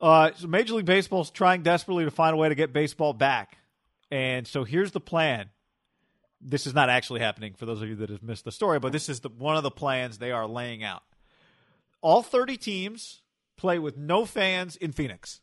[0.00, 3.56] Uh, so Major League Baseball's trying desperately to find a way to get baseball back.
[4.10, 5.50] And so here's the plan.
[6.40, 8.92] This is not actually happening for those of you that have missed the story, but
[8.92, 11.02] this is the, one of the plans they are laying out.
[12.02, 13.22] All 30 teams
[13.56, 15.40] play with no fans in Phoenix.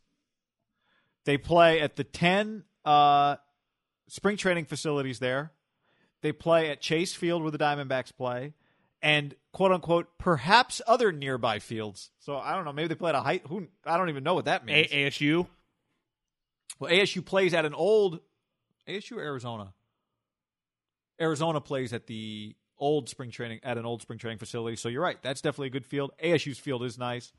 [1.26, 3.38] They play at the 10 uh,
[4.08, 5.52] spring training facilities there.
[6.22, 8.54] They play at Chase Field where the Diamondbacks play,
[9.02, 12.12] and quote unquote perhaps other nearby fields.
[12.20, 12.74] So I don't know.
[12.74, 13.44] Maybe they play at a height.
[13.48, 14.88] Who I don't even know what that means.
[14.92, 15.48] A- ASU.
[16.80, 18.20] Well, ASU plays at an old
[18.92, 19.74] ASU Arizona?
[21.20, 24.76] Arizona plays at the old spring training at an old spring training facility.
[24.76, 25.22] So you're right.
[25.22, 26.12] That's definitely a good field.
[26.22, 27.32] ASU's field is nice.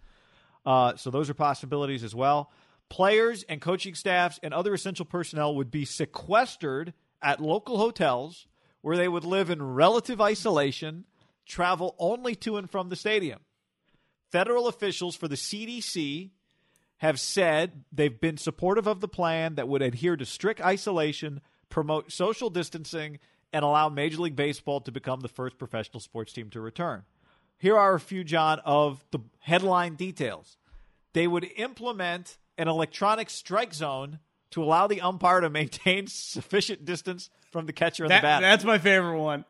[0.65, 2.51] Uh, so those are possibilities as well.
[2.89, 8.47] Players and coaching staffs and other essential personnel would be sequestered at local hotels
[8.83, 11.05] where they would live in relative isolation,
[11.47, 13.41] travel only to and from the stadium.
[14.31, 16.31] Federal officials for the CDC
[17.03, 22.13] have said they've been supportive of the plan that would adhere to strict isolation, promote
[22.13, 23.19] social distancing,
[23.53, 27.03] and allow Major League Baseball to become the first professional sports team to return.
[27.59, 30.57] Here are a few, John, of the headline details.
[31.13, 34.21] They would implement an electronic strike zone
[34.53, 38.47] to allow the umpire to maintain sufficient distance from the catcher and That- the batter.
[38.47, 39.45] that's my favorite one.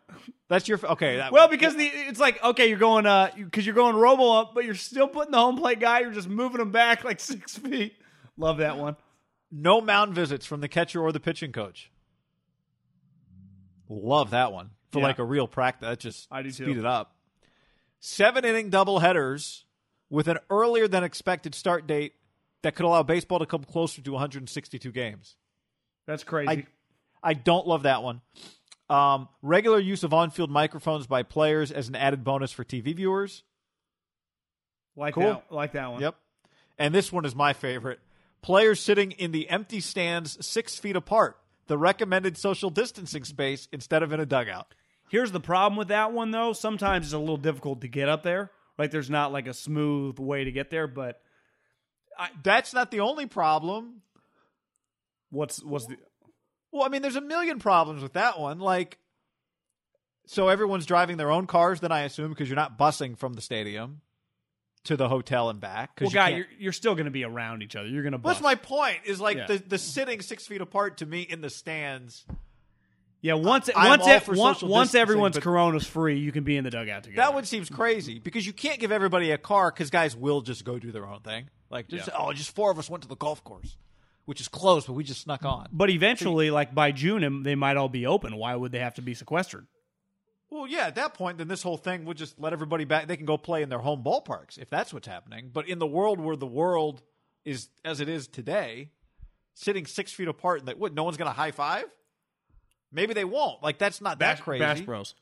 [0.49, 1.17] That's your okay.
[1.17, 4.55] That, Well, because the it's like okay, you're going uh because you're going robo up,
[4.55, 6.01] but you're still putting the home plate guy.
[6.01, 7.95] You're just moving him back like six feet.
[8.37, 8.97] Love that one.
[9.51, 11.91] no mound visits from the catcher or the pitching coach.
[13.88, 15.07] Love that one for Yeah.
[15.07, 15.88] like a real practice.
[15.88, 16.65] That just I do too.
[16.65, 17.17] speed it up.
[18.01, 19.65] Seven inning double headers
[20.11, 22.15] with an earlier than expected start date
[22.62, 25.37] that could allow baseball to come closer to 162 games.
[26.07, 26.51] That's crazy.
[26.51, 26.67] I
[27.23, 28.21] I don't love that one.
[28.91, 33.43] Um, regular use of on-field microphones by players as an added bonus for TV viewers.
[34.97, 35.25] like cool.
[35.25, 35.45] that.
[35.51, 36.01] Like that one.
[36.01, 36.17] Yep.
[36.79, 38.01] And this one is my favorite.
[38.43, 44.03] Players sitting in the empty stands six feet apart, the recommended social distancing space instead
[44.03, 44.75] of in a dugout.
[45.09, 46.53] Here's the problem with that one though.
[46.53, 48.51] Sometimes it's a little difficult to get up there.
[48.79, 50.87] Like there's not like a smooth way to get there.
[50.87, 51.21] But
[52.43, 54.03] That's not the only problem.
[55.31, 55.97] what's what's the
[56.73, 58.59] Well, I mean, there's a million problems with that one.
[58.59, 58.99] Like,
[60.27, 63.43] so everyone's driving their own cars, then I assume, because you're not busing from the
[63.43, 64.01] stadium
[64.85, 65.99] to the hotel and back.
[66.01, 67.89] well, you guy, you're, you're still going to be around each other.
[67.89, 68.19] You're going to.
[68.19, 68.99] What's my point?
[69.05, 69.47] Is like Yeah.
[69.47, 72.25] the, the sitting six feet apart to me in the stands.
[73.21, 76.71] Yeah, once I'm once it, once, once everyone's corona's free, you can be in the
[76.71, 77.23] dugout together.
[77.23, 80.65] That one seems crazy because you can't give everybody a car because guys will just
[80.65, 81.49] go do their own thing.
[81.71, 82.15] Like, just, Yeah.
[82.19, 83.77] oh, just four of us went to the golf course,
[84.25, 85.69] which is closed, but we just snuck on.
[85.73, 88.37] But eventually, like by June, they might all be open.
[88.37, 89.67] Why would they have to be sequestered?
[90.51, 93.07] Well, yeah, at that point, then this whole thing would just let everybody back.
[93.07, 95.51] They can go play in their home ballparks if that's what's happening.
[95.53, 97.03] But in the world where the world
[97.45, 98.91] is as it is today,
[99.55, 100.93] sitting six feet apart, and that what?
[100.93, 101.85] No one's going to high five.
[102.93, 103.63] Maybe they won't.
[103.63, 104.61] Like that's not that crazy.
[104.61, 105.15] Bass Bros.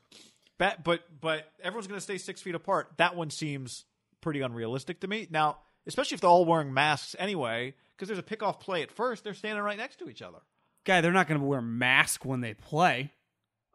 [0.57, 2.91] Ba- but but everyone's going to stay six feet apart.
[2.97, 3.85] That one seems
[4.19, 5.27] pretty unrealistic to me.
[5.31, 9.23] Now, especially if they're all wearing masks anyway, because there's a pickoff play at first.
[9.23, 10.39] They're standing right next to each other.
[10.85, 13.11] Guy, they're not going to wear mask when they play.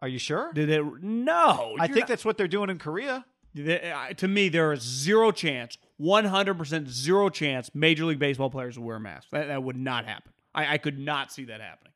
[0.00, 0.52] Are you sure?
[0.52, 0.84] Did it?
[1.00, 1.76] No.
[1.78, 3.24] I think not- that's what they're doing in Korea.
[3.54, 8.86] They- to me, there is zero chance, 100% zero chance Major League Baseball players will
[8.86, 9.30] wear masks.
[9.30, 10.32] That, that would not happen.
[10.52, 11.92] I, I could not see that happening.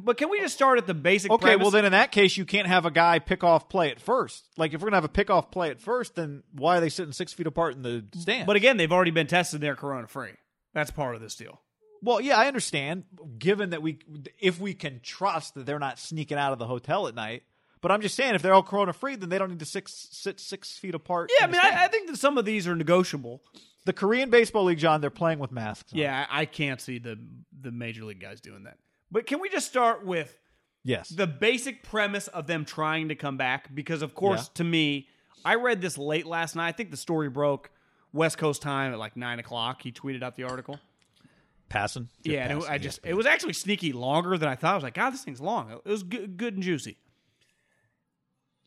[0.00, 1.62] But can we just start at the basic Okay, premise?
[1.62, 4.48] well then in that case you can't have a guy pick off play at first.
[4.56, 6.88] Like if we're gonna have a pick off play at first, then why are they
[6.88, 8.46] sitting six feet apart in the stand?
[8.48, 9.60] But again, they've already been tested.
[9.60, 10.32] They're corona free.
[10.78, 11.60] That's part of this deal.
[12.02, 13.04] well, yeah, I understand.
[13.38, 13.98] Given that we,
[14.38, 17.42] if we can trust that they're not sneaking out of the hotel at night.
[17.80, 20.08] But I'm just saying, if they're all corona free, then they don't need to six,
[20.10, 21.30] sit six feet apart.
[21.38, 23.40] Yeah, I mean, I, I think that some of these are negotiable.
[23.84, 25.92] the Korean baseball league, John, they're playing with masks.
[25.92, 25.98] on.
[26.00, 27.18] Yeah, I can't see the
[27.60, 28.78] the major league guys doing that.
[29.12, 30.36] But can we just start with
[30.84, 31.08] Yes.
[31.08, 33.72] the basic premise of them trying to come back?
[33.74, 34.54] Because of course, Yeah.
[34.54, 35.08] to me,
[35.44, 36.68] I read this late last night.
[36.68, 37.70] I think the story broke
[38.12, 39.82] West Coast time at like nine o'clock.
[39.82, 40.78] He tweeted out the article.
[41.68, 42.08] passing.
[42.22, 44.72] yeah, and it, I just it was actually sneaky longer than I thought.
[44.72, 45.70] I was like, God, this thing's long.
[45.70, 46.98] It was good, good and juicy.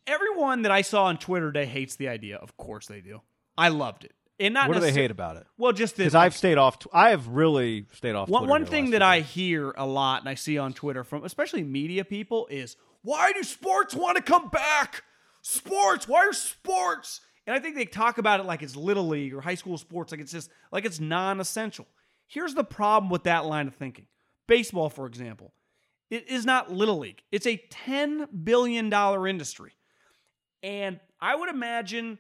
[0.08, 2.38] Everyone that I saw on Twitter today hates the idea.
[2.38, 3.22] Of course they do.
[3.58, 4.14] I loved it.
[4.40, 5.46] And not What do they hate about it?
[5.58, 6.80] Well, just Because I've stayed off.
[6.92, 8.28] I have really stayed off.
[8.28, 11.64] One, one thing that I hear a lot and I see on Twitter from especially
[11.64, 15.04] media people is why do sports want to come back?
[15.44, 17.22] Sports, why are sports?
[17.48, 20.12] And I think they talk about it like it's little league or high school sports,
[20.12, 21.88] like it's just like it's non-essential.
[22.28, 24.06] Here's the problem with that line of thinking.
[24.48, 25.54] Baseball, for example,
[26.10, 27.24] it is not little league.
[27.32, 28.94] It's a $10 billion
[29.28, 29.74] industry.
[30.62, 32.20] And I would imagine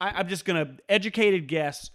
[0.00, 1.90] I, I'm just gonna educated guess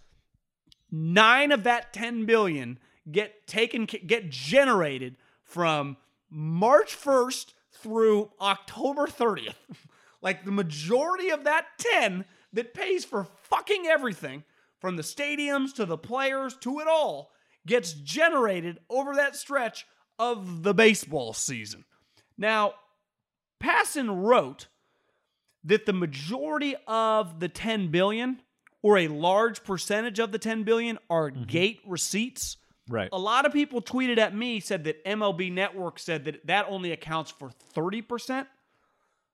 [0.92, 2.80] nine of that 10 billion
[3.12, 5.98] get taken get generated from
[6.30, 9.56] March 1st through October 30th.
[10.22, 14.44] like the majority of that 10 that pays for fucking everything
[14.80, 17.32] from the stadiums to the players to it all
[17.66, 19.86] gets generated over that stretch
[20.20, 21.84] of the baseball season.
[22.38, 22.74] Now,
[23.62, 24.68] Passan wrote
[25.64, 28.42] that the majority of the 10 billion
[28.82, 31.44] or a large percentage of the 10 billion are mm-hmm.
[31.44, 32.58] gate receipts.
[32.88, 33.10] Right.
[33.12, 36.92] A lot of people tweeted at me said that MLB Network said that that only
[36.92, 38.46] accounts for 30%.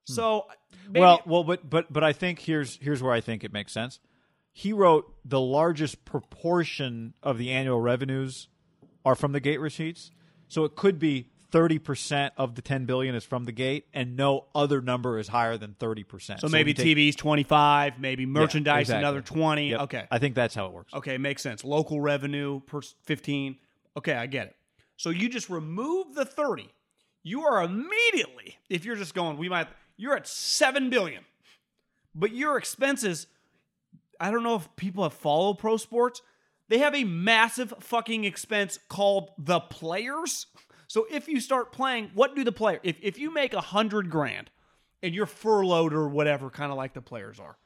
[0.08, 0.12] Hmm.
[0.14, 0.46] So
[0.88, 3.72] maybe- Well, well, but but but I think here's here's where I think it makes
[3.72, 4.00] sense.
[4.52, 8.48] He wrote the largest proportion of the annual revenues
[9.04, 10.10] are from the gate receipts,
[10.48, 14.16] so it could be thirty percent of the ten billion is from the gate, and
[14.16, 16.40] no other number is higher than thirty percent.
[16.40, 18.98] so maybe TV's 25, maybe merchandise exactly.
[19.04, 19.70] another 20.
[19.70, 19.80] Yep.
[19.82, 20.06] Okay.
[20.10, 20.92] I think that's how it works.
[20.94, 21.64] Okay, makes sense.
[21.64, 23.56] Local revenue per 15.
[23.96, 24.56] Okay, I get it.
[24.96, 26.70] So you just remove the 30.
[27.22, 31.24] You are immediately, if you're just going, we might, you're at 7 billion.
[32.14, 33.26] But your expenses,
[34.20, 36.22] I don't know if people have followed pro sports.
[36.68, 40.46] They have a massive fucking expense called the players.
[40.88, 42.78] So if you start playing, what do the player?
[42.82, 44.50] If if you make a hundred grand
[45.02, 47.56] and you're furloughed or whatever, kind of like the players are,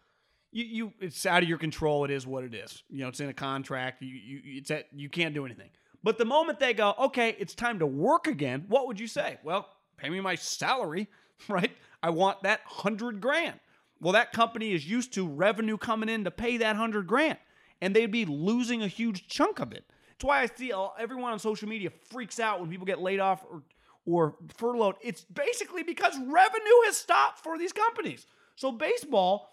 [0.52, 2.04] you you it's out of your control.
[2.04, 2.82] It is what it is.
[2.88, 4.02] You know, it's in a contract.
[4.02, 5.70] You you it's at you can't do anything.
[6.02, 9.38] But the moment they go, okay, it's time to work again, what would you say?
[9.42, 11.08] Well, pay me my salary,
[11.48, 11.72] right?
[12.02, 13.60] I want that hundred grand.
[14.00, 17.38] Well, that company is used to revenue coming in to pay that hundred grand,
[17.80, 19.84] and they'd be losing a huge chunk of it.
[20.10, 23.44] That's why I see everyone on social media freaks out when people get laid off
[23.50, 23.62] or
[24.04, 24.96] or furloughed.
[25.02, 28.26] It's basically because revenue has stopped for these companies.
[28.54, 29.48] So baseball,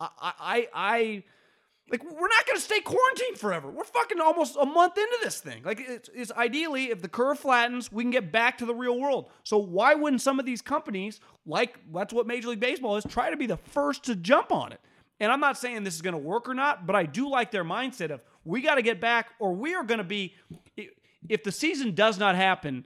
[0.00, 1.24] I I, I
[1.90, 3.70] like we're not going to stay quarantined forever.
[3.70, 5.62] We're fucking almost a month into this thing.
[5.64, 8.98] Like it's, it's ideally if the curve flattens, we can get back to the real
[8.98, 9.30] world.
[9.44, 13.30] So why wouldn't some of these companies, like that's what Major League Baseball is, try
[13.30, 14.80] to be the first to jump on it?
[15.20, 17.50] And I'm not saying this is going to work or not, but I do like
[17.50, 20.34] their mindset of we got to get back, or we are going to be.
[21.28, 22.84] If the season does not happen,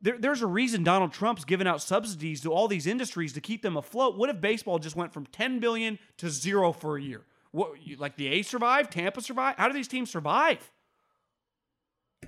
[0.00, 3.62] there, there's a reason Donald Trump's giving out subsidies to all these industries to keep
[3.62, 4.16] them afloat.
[4.16, 7.22] What if baseball just went from 10 billion to zero for a year?
[7.54, 9.54] What, like the A's survive, Tampa survive?
[9.56, 10.72] How do these teams survive?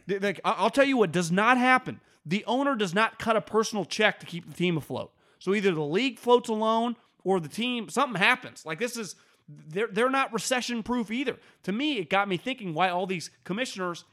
[0.06, 2.00] Like I'll tell you what does not happen.
[2.24, 5.12] The owner does not cut a personal check to keep the team afloat.
[5.40, 8.64] So either the league floats alone or the team something happens.
[8.64, 9.16] Like this is
[9.48, 11.38] they're they're not recession proof either.
[11.64, 14.04] To me, it got me thinking why all these commissioners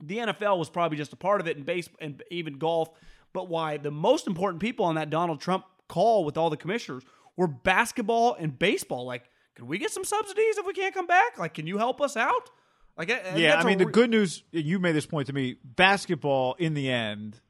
[0.00, 2.90] the NFL was probably just a part of it and base and even golf,
[3.32, 7.02] but why the most important people on that Donald Trump call with all the commissioners
[7.36, 9.04] were basketball and baseball.
[9.04, 11.38] Like, can we get some subsidies if we can't come back?
[11.38, 12.50] Like, can you help us out?
[12.96, 15.32] Like, I- I think Yeah, I mean, the good news, you made this point to
[15.32, 15.56] me.
[15.64, 17.40] Basketball, in the end,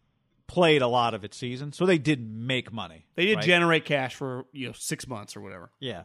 [0.47, 3.07] played a lot of its season, so they did make money.
[3.15, 3.45] they did right?
[3.45, 5.71] generate cash for you know six months or whatever.
[5.81, 6.05] Yeah.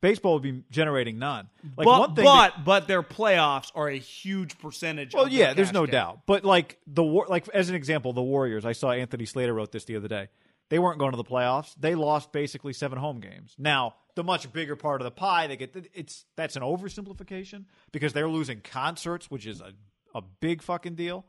[0.00, 1.50] Baseball would be generating none.
[1.76, 5.12] Like but one thing but that- but their playoffs are a huge percentage.
[5.14, 5.92] well, yeah, there's no game.
[5.92, 6.20] doubt.
[6.26, 8.64] But like the war, like as an example, the Warriors.
[8.64, 10.28] I saw Anthony Slater wrote this the other day.
[10.70, 11.74] They weren't going to the playoffs.
[11.78, 13.54] They lost basically seven home games.
[13.58, 18.12] Now, the much bigger part of the pie, they get it's that's an oversimplification because
[18.12, 19.72] they're losing concerts, which is a
[20.14, 21.24] a big fucking deal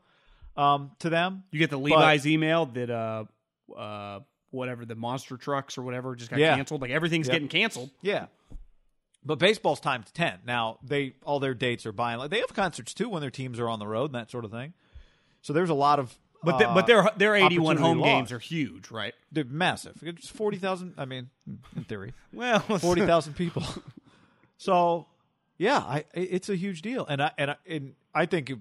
[0.56, 1.44] um, to them.
[1.52, 3.24] You get the Levi's email that uh
[3.76, 6.54] uh whatever the monster trucks or whatever just got Yeah.
[6.56, 6.80] canceled.
[6.82, 7.32] Like everything's Yep.
[7.34, 7.90] getting canceled.
[8.02, 8.26] Yeah.
[9.24, 10.40] But baseball's times ten.
[10.44, 12.18] Now they all their dates are buying.
[12.18, 14.44] Like they have concerts too when their teams are on the road and that sort
[14.44, 14.74] of thing.
[15.42, 16.16] So there's a lot of.
[16.44, 18.08] But the, uh, but their their 81 home lost.
[18.08, 19.14] games are huge, right?
[19.30, 19.98] They're massive.
[20.02, 20.94] It's forty thousand.
[20.98, 21.30] I mean,
[21.76, 23.64] in theory, Well, forty thousand people.
[24.58, 25.06] So,
[25.58, 28.58] yeah, I, it's a huge deal, and I and I, and I think it,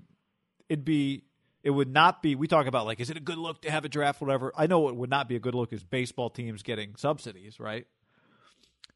[0.67, 1.25] it'd be
[1.63, 2.33] it would not be.
[2.33, 4.51] We talk about like, is it a good look to have a draft, whatever.
[4.57, 7.85] I know it would not be a good look is baseball teams getting subsidies, right?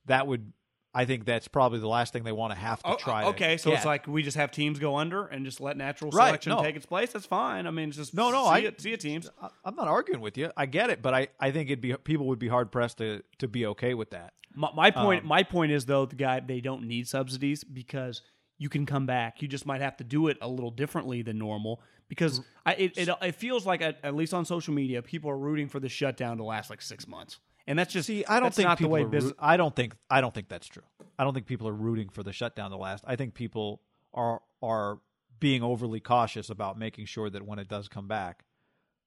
[0.07, 0.51] That would.
[0.97, 3.23] I think that's probably the last thing they want to have to Oh, try.
[3.23, 6.09] to okay, so it's like we just have teams go under and just let natural
[6.11, 6.63] Right, selection no.
[6.63, 7.11] take its place.
[7.11, 7.67] That's fine.
[7.67, 9.29] I mean, it's just No, no, see I- it, see it teams.
[9.65, 10.51] I'm not arguing with you.
[10.55, 13.21] I get it, but I, I think it'd be people would be hard pressed to
[13.39, 14.33] to be okay with that.
[14.55, 18.21] My, my point Um, my point is though the guy they don't need subsidies because
[18.57, 19.41] you can come back.
[19.41, 22.97] You just might have to do it a little differently than normal because I, it,
[22.97, 25.89] it it feels like at, at least on social media people are rooting for the
[25.89, 28.89] shutdown to last like six months, and that's just See, I don't think not people
[28.89, 29.31] the way are business.
[29.31, 30.83] root- I don't think I don't think that's true.
[31.17, 33.03] I don't think people are rooting for the shutdown to last.
[33.07, 33.81] I think people
[34.13, 34.99] are are
[35.39, 38.45] being overly cautious about making sure that when it does come back,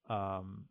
[0.08, 0.64] um,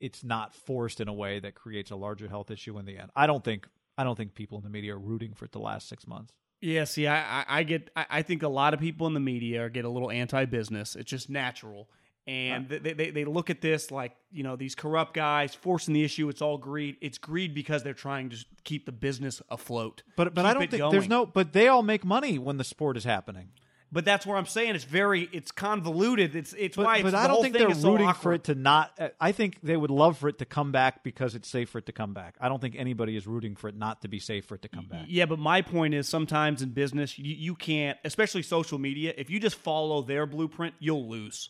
[0.00, 3.10] it's not forced in a way that creates a larger health issue in the end.
[3.16, 5.58] I don't think I don't think people in the media are rooting for it to
[5.58, 6.32] last six months.
[6.60, 9.20] Yeah, see, I, I, I get, I, I think a lot of people in the
[9.20, 10.96] media get a little anti-business.
[10.96, 11.88] It's just natural,
[12.28, 16.04] and they, they, they look at this like you know these corrupt guys forcing the
[16.04, 16.28] issue.
[16.28, 16.96] It's all greed.
[17.00, 20.02] It's greed because they're trying to keep the business afloat.
[20.16, 20.92] But but Keep I don't think going.
[20.92, 21.24] there's no.
[21.26, 23.48] But they all make money when the sport is happening.
[23.90, 26.36] But that's where I'm saying it's very, it's convoluted.
[26.36, 26.94] It's it's But, why.
[26.96, 28.92] It's, but I don't think they're is so rooting for it to not.
[28.98, 31.78] uh, I think they would love for it to come back because it's safe for
[31.78, 32.36] it to come back.
[32.38, 34.68] I don't think anybody is rooting for it not to be safe for it to
[34.68, 35.06] come back.
[35.08, 39.14] Yeah, but my point is sometimes in business you, you can't, especially social media.
[39.16, 41.48] If you just follow their blueprint, you'll lose.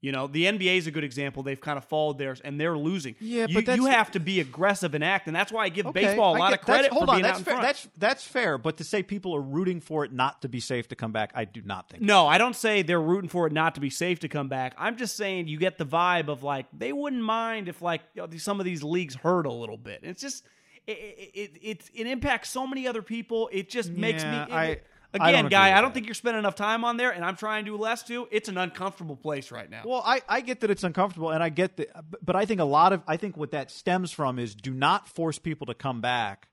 [0.00, 1.42] You know, the NBA is a good example.
[1.42, 3.16] They've kind of followed theirs, and they're losing.
[3.18, 5.86] Yeah, you, but you have to be aggressive and act, and that's why I give
[5.86, 7.60] Okay, baseball a lot of credit hold for on, that's fair.
[7.60, 8.58] That's that's fair.
[8.58, 11.32] But to say people are rooting for it not to be safe to come back,
[11.34, 12.02] I do not think.
[12.04, 14.74] No, I don't say they're rooting for it not to be safe to come back.
[14.78, 18.22] I'm just saying you get the vibe of like they wouldn't mind if like you
[18.22, 20.00] know, some of these leagues hurt a little bit.
[20.04, 20.44] It's just
[20.86, 23.50] it it, it, it, it impacts so many other people.
[23.52, 24.78] It just makes me it- I-
[25.14, 25.76] I again, don't guy.
[25.76, 25.94] I don't that.
[25.94, 28.28] think you're spending enough time on there, and I'm trying to do less too.
[28.30, 29.82] It's an uncomfortable place right now.
[29.84, 31.88] Well, I, I get that it's uncomfortable, and I get that,
[32.22, 35.08] but I think a lot of I think what that stems from is do not
[35.08, 36.48] force people to come back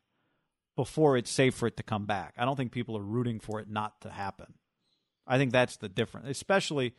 [0.76, 2.34] before it's safe for it to come back.
[2.38, 4.54] I don't think people are rooting for it not to happen.
[5.28, 6.28] I think that's the difference.
[6.30, 6.94] Especially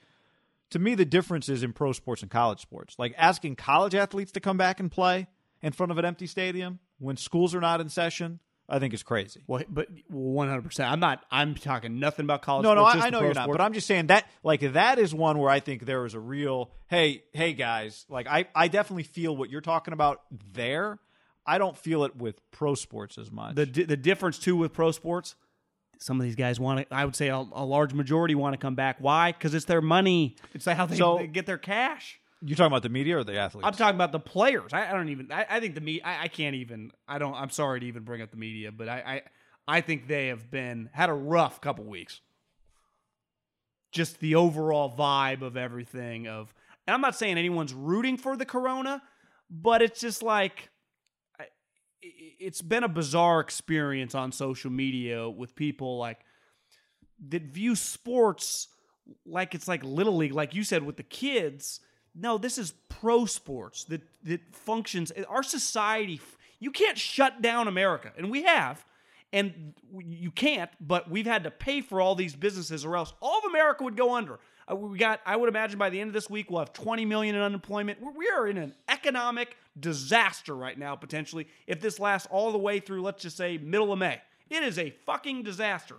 [0.71, 2.97] to me, the difference is in pro sports and college sports.
[2.99, 5.27] Like asking college athletes to come back and play
[5.63, 9.03] in front of an empty stadium when schools are not in session, I think is
[9.03, 9.43] crazy.
[9.47, 10.91] Well, but one hundred percent.
[10.91, 11.25] I'm not.
[11.31, 12.65] I'm talking nothing about college.
[12.65, 13.59] No, no, sports, I, just I know you're not, sports.
[13.59, 16.21] but I'm just saying that like that is one where I think there is a
[16.21, 20.99] real hey, hey guys, like I I definitely feel what you're talking about there.
[21.47, 23.55] I don't feel it with pro sports as much.
[23.55, 25.37] the the difference too with pro sports.
[25.99, 26.95] Some of these guys want to.
[26.95, 28.97] I would say a, a large majority want to come back.
[28.99, 29.33] Why?
[29.33, 30.37] Because it's their money.
[30.55, 32.21] It's like how they, So- they get their cash.
[32.43, 33.67] You talking about the media or the athletes?
[33.67, 34.73] I'm talking about the players.
[34.73, 35.33] I, I don't even.
[35.33, 36.01] I, I think the me.
[36.03, 36.91] I, I can't even.
[37.09, 37.35] I don't.
[37.35, 39.23] I'm sorry to even bring up the media, but I,
[39.67, 42.21] I I think they have been had a rough couple weeks.
[43.93, 46.29] Just the overall vibe of everything.
[46.29, 46.53] Of
[46.87, 49.03] and I'm not saying anyone's rooting for the corona,
[49.51, 50.71] but it's just like
[52.03, 56.21] it's been a bizarre experience on social media with people like
[57.29, 58.69] that view sports
[59.25, 61.81] like it's like little league like you said with the kids
[62.19, 66.21] no this is pro sports that that functions our society
[66.59, 68.85] you can't shut down america and we have
[69.33, 73.39] and you can't but we've had to pay for all these businesses or else all
[73.39, 74.39] of america would go under
[74.71, 77.05] Uh, we got i would imagine by the end of this week we'll have 20
[77.05, 82.29] million in unemployment we are in an economic disaster right now potentially if this lasts
[82.31, 85.97] all the way through let's just say middle of may it is a fucking disaster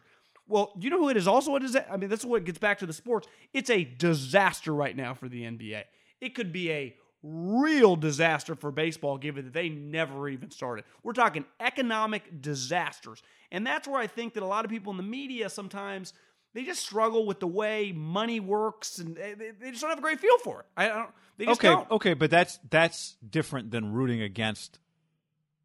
[0.50, 1.90] well, you know who it is also a disaster?
[1.92, 3.28] I mean, that's what gets back to the sports.
[3.54, 5.84] It's a disaster right now for the NBA.
[6.22, 10.86] It could be a real disaster for baseball given that they never even started.
[11.04, 13.22] We're talking economic disasters.
[13.52, 16.14] And that's where I think that a lot of people in the media sometimes
[16.54, 20.20] they just struggle with the way money works and they, just don't have a great
[20.20, 20.66] feel for it.
[20.76, 21.92] I don't they just okay, don't.
[21.92, 24.80] okay, but that's that's different than rooting against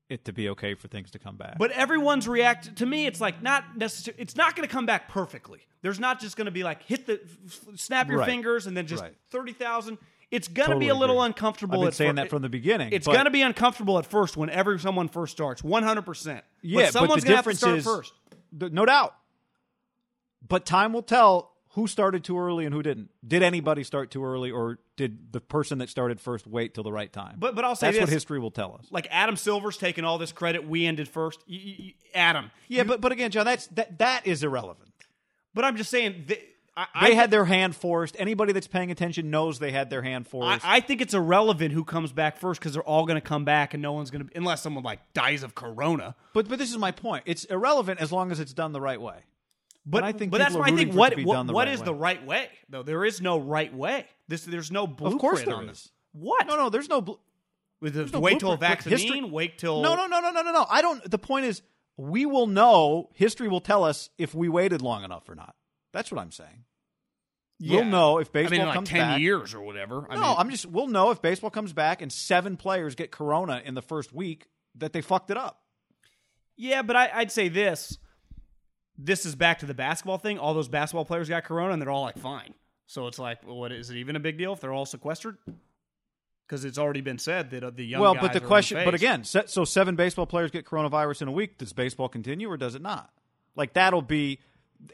[0.09, 1.57] it to be okay for things to come back.
[1.59, 3.07] But everyone's react to me.
[3.07, 4.21] It's like not necessarily.
[4.21, 5.61] It's not going to come back perfectly.
[5.81, 7.21] There's not just going to be like hit the
[7.77, 8.29] snap your Right.
[8.29, 9.15] fingers and then just Right.
[9.31, 9.99] thirty thousand.
[10.33, 11.27] It's going to Totally be a little agree.
[11.27, 11.75] uncomfortable.
[11.75, 12.89] I've been at saying fir- that from the beginning.
[12.93, 15.63] It's going to be uncomfortable at first whenever someone first starts.
[15.63, 16.43] One hundred percent.
[16.63, 18.13] Yeah, but someone's the going to have to start is first.
[18.59, 19.15] th- no doubt.
[20.49, 23.11] But time will tell who started too early and who didn't.
[23.27, 26.93] Did anybody start too early, or did the person that started first wait till the
[26.93, 27.37] right time?
[27.39, 28.87] But but I'll say that's what history will tell us.
[28.91, 30.67] Like Adam Silver's taking all this credit.
[30.67, 31.45] We ended first.
[32.15, 32.51] Adam.
[32.69, 34.89] Yeah, but but again, John, that's that that is irrelevant.
[35.53, 36.25] But I'm just saying.
[36.27, 36.43] They,
[36.77, 38.17] I, They I, had their hand forced.
[38.19, 40.65] Anybody that's paying attention knows they had their hand forced.
[40.67, 43.75] I think it's irrelevant who comes back first because they're all going to come back
[43.75, 46.15] and no one's going to unless someone like dies of corona.
[46.33, 47.25] but but this is my point.
[47.27, 49.17] It's irrelevant as long as it's done the right way.
[49.85, 50.75] But And I think but that's my thing.
[50.77, 51.85] rooting for it What what, what right is way.
[51.85, 52.49] the right way?
[52.71, 54.07] Though there is no right way.
[54.29, 55.69] This there's no blueprint course there on is.
[55.71, 55.91] this.
[56.13, 56.47] What?
[56.47, 57.01] No, no, there's no.
[57.03, 57.13] Bl-
[57.81, 58.61] With the, no wait till blueprint.
[58.83, 58.93] vaccine.
[58.93, 60.67] History- Wait till no, no, no, no, no, no, no.
[60.71, 61.11] I don't.
[61.11, 61.61] The point is,
[61.99, 63.11] we will know.
[63.15, 65.55] History will tell us if we waited long enough or not.
[65.93, 66.65] That's what I'm saying.
[67.59, 67.77] Yeah.
[67.77, 69.21] We'll know if I baseball mean, like comes ten back.
[69.21, 70.07] years or whatever.
[70.11, 70.67] I no, mean, I'm just.
[70.67, 74.49] We'll know if baseball comes back and seven players get corona in the first week
[74.77, 75.61] that they fucked it up.
[76.57, 77.99] yeah, but I, I'd say this.
[78.99, 80.39] This is back to the basketball thing.
[80.39, 82.55] All those basketball players got corona and they're all like fine.
[82.87, 85.39] So it's like, well, what is it even a big deal if they're all sequestered?
[86.47, 89.25] Because it's already been said that uh, the young well, but the question, but again,
[89.25, 91.59] so seven baseball players get coronavirus in a week.
[91.59, 93.11] Does baseball continue or does it not?
[93.57, 94.41] Like that'll be.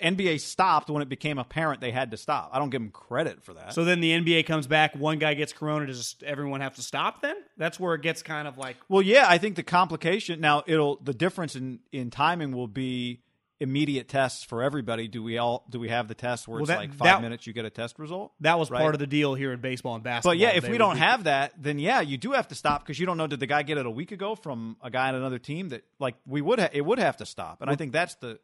[0.02, 2.50] NBA stopped when it became apparent they had to stop.
[2.52, 3.72] I don't give them credit for that.
[3.74, 5.86] So then the NBA comes back, one guy gets corona.
[5.86, 7.36] Does everyone have to stop then?
[7.56, 10.96] That's where it gets kind of like Well, yeah, I think the complication now it'll
[11.02, 13.22] the difference in in timing will be
[13.60, 15.08] immediate tests for everybody.
[15.08, 17.22] Do we all do we have the test where Well, it's that- like five that-
[17.22, 18.32] minutes you get a test result?
[18.40, 18.80] that was Right.
[18.80, 20.32] part of the deal here in baseball and basketball.
[20.34, 22.82] But yeah, if we don't be- have that, then yeah, you do have to stop
[22.84, 25.08] because you don't know did the guy get it a week ago from a guy
[25.08, 27.74] on another team that like we would ha- it would have to stop, and I
[27.74, 28.38] think that's the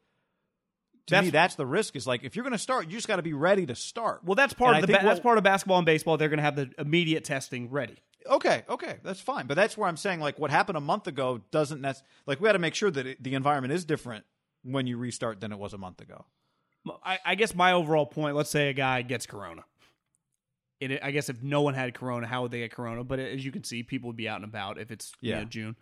[1.06, 3.06] to That's- me that's the risk is like if you're going to start, you just
[3.08, 4.22] got to be ready to start.
[4.24, 6.16] well, that's part And of the ba- that's part of basketball and baseball.
[6.16, 7.96] They're going to have the immediate testing ready.
[8.26, 9.46] Okay, okay, that's fine.
[9.46, 11.96] But that's where I'm saying like what happened a month ago doesn't nec-
[12.26, 14.24] like we got to make sure that it, the environment is different
[14.62, 16.24] when you restart than it was a month ago.
[17.04, 18.34] I, I guess my overall point.
[18.34, 19.64] Let's say a guy gets corona.
[20.80, 23.04] It, I guess if no one had corona, how would they get corona?
[23.04, 25.40] But as you can see, people would be out and about if it's you Yeah.
[25.40, 25.76] know, June.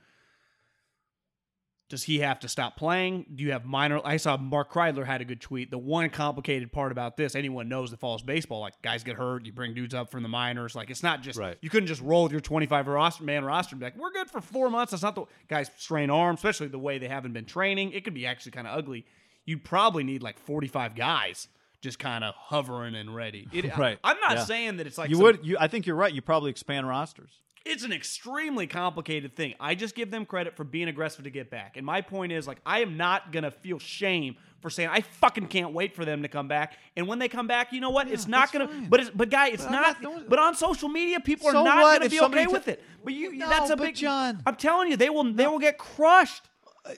[1.93, 3.26] Does he have to stop playing?
[3.34, 4.01] Do you have minor?
[4.03, 5.70] I saw Mark Kreidler had a good tweet.
[5.70, 9.45] The one complicated part about this, anyone knows that follows baseball, like guys get hurt,
[9.45, 10.74] you bring dudes up from the minors.
[10.74, 11.59] Like it's not just Right.
[11.61, 14.11] you couldn't just roll with your twenty five roster man roster and be like, we're
[14.11, 14.93] good for four months.
[14.93, 17.93] That's not the guys strain arms, especially the way they haven't been training.
[17.93, 19.05] It could be actually kind of ugly.
[19.45, 21.47] You'd probably need like forty five guys
[21.82, 23.49] just kind of hovering and ready.
[23.53, 23.99] It, Right.
[24.03, 24.45] I, am not Yeah.
[24.45, 26.14] saying that it's like you some- would you I think you're right.
[26.14, 27.32] You probably expand rosters.
[27.65, 29.55] It's an extremely complicated thing.
[29.61, 31.77] I just give them credit for being aggressive to get back.
[31.77, 35.47] And my point is, like, I am not gonna feel shame for saying I fucking
[35.49, 36.77] can't wait for them to come back.
[36.97, 38.09] And when they come back, you know what?
[38.09, 38.69] it's not gonna.
[38.69, 38.89] fine.
[38.89, 40.03] But it's but guy, it's But not.
[40.03, 42.69] not but on social media, people are not what gonna if be okay t- with
[42.69, 42.83] it.
[43.05, 43.95] But you, No, that's a big.
[43.95, 45.33] John- I'm telling you, they will.
[45.33, 46.43] They will get crushed.
[46.85, 46.95] Uh,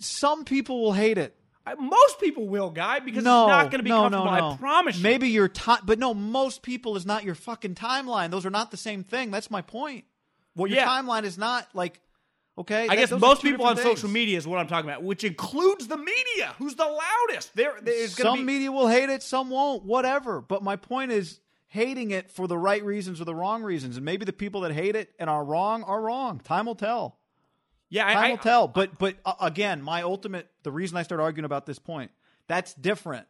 [0.00, 1.36] some people will hate it.
[1.66, 4.24] I- Most people will, guy, because no, it's not going to be no, comfortable.
[4.26, 4.50] No, no.
[4.50, 5.02] I promise you.
[5.02, 8.30] Maybe your time, but no, most people is not your fucking timeline.
[8.30, 9.30] Those are not the same thing.
[9.30, 10.04] That's my point.
[10.56, 10.88] Well, your yeah.
[10.88, 12.00] timeline is not like
[12.58, 12.86] okay.
[12.88, 15.88] I guess most people on different social media is what I'm talking about, which includes
[15.88, 17.56] the media, who's the loudest.
[17.56, 18.44] There, there's Some be.
[18.44, 19.84] media will hate it, some won't.
[19.84, 20.40] Whatever.
[20.40, 24.04] But my point is hating it for the right reasons or the wrong reasons, and
[24.04, 26.38] maybe the people that hate it and are wrong are wrong.
[26.40, 27.18] Time will tell.
[27.90, 28.68] Yeah, Time I, will tell.
[28.68, 32.10] But but uh, again, my ultimate the reason I start arguing about this point
[32.46, 33.26] that's different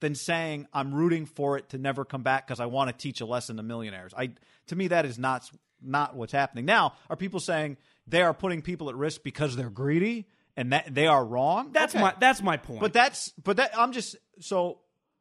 [0.00, 3.20] than saying I'm rooting for it to never come back because I want to teach
[3.20, 4.12] a lesson to millionaires.
[4.16, 4.32] I
[4.68, 5.48] to me that is not
[5.80, 6.64] not what's happening.
[6.64, 7.76] Now, are people saying
[8.06, 10.26] they are putting people at risk because they're greedy
[10.56, 11.70] and that they are wrong?
[11.72, 12.02] that's Okay.
[12.02, 12.80] my that's my point.
[12.80, 14.80] But that's but that I'm just so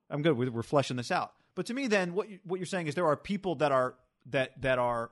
[0.10, 0.38] I'm good.
[0.38, 1.34] We're we're fleshing this out.
[1.54, 3.96] But to me, then what you, what you're saying is there are people that are
[4.28, 5.12] that that are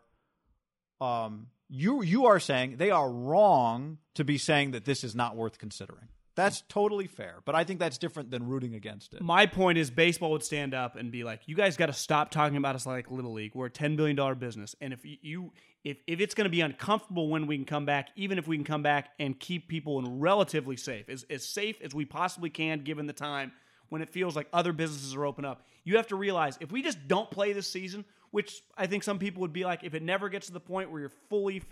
[1.02, 5.36] um you you are saying they are wrong to be saying that this is not
[5.36, 6.08] worth considering.
[6.36, 9.22] That's totally fair, but I think that's different than rooting against it.
[9.22, 12.32] my point is baseball would stand up and be like, "You guys got to stop
[12.32, 13.54] talking about us like little league.
[13.54, 15.52] We're a ten billion dollar business, and if you
[15.84, 18.58] if if it's going to be uncomfortable when we can come back, even if we
[18.58, 22.50] can come back and keep people in relatively safe, as as safe as we possibly
[22.50, 23.52] can, given the time
[23.90, 26.82] when it feels like other businesses are open up, you have to realize if we
[26.82, 30.04] just don't play this season, which I think some people would be like, if it
[30.04, 31.64] never gets to the point where you're fully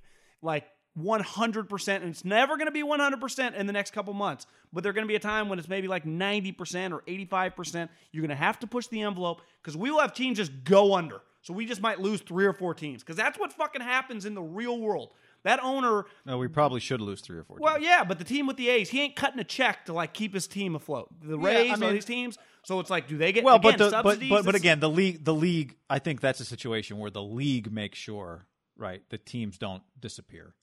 [0.42, 0.66] like
[1.00, 4.96] 100% and it's never going to be 100% in the next couple months but there's
[4.96, 8.36] going to be a time when it's maybe like 90% or 85% you're going to
[8.36, 11.22] have to push the envelope because we will have teams just go under.
[11.42, 14.34] So we just might lose three or four teams because that's what fucking happens in
[14.34, 15.14] the real world
[15.44, 17.58] that owner No, we probably should lose three or four.
[17.60, 20.14] well yeah but the team with the a's he ain't cutting a check to like
[20.14, 23.08] keep his team afloat the Yeah, rays I all mean- these teams so it's like
[23.08, 24.30] do they get well, again, but the, but subsidies?
[24.30, 25.78] but but again, the league the league.
[25.90, 30.54] I think that's a situation where the league makes sure right the teams don't disappear.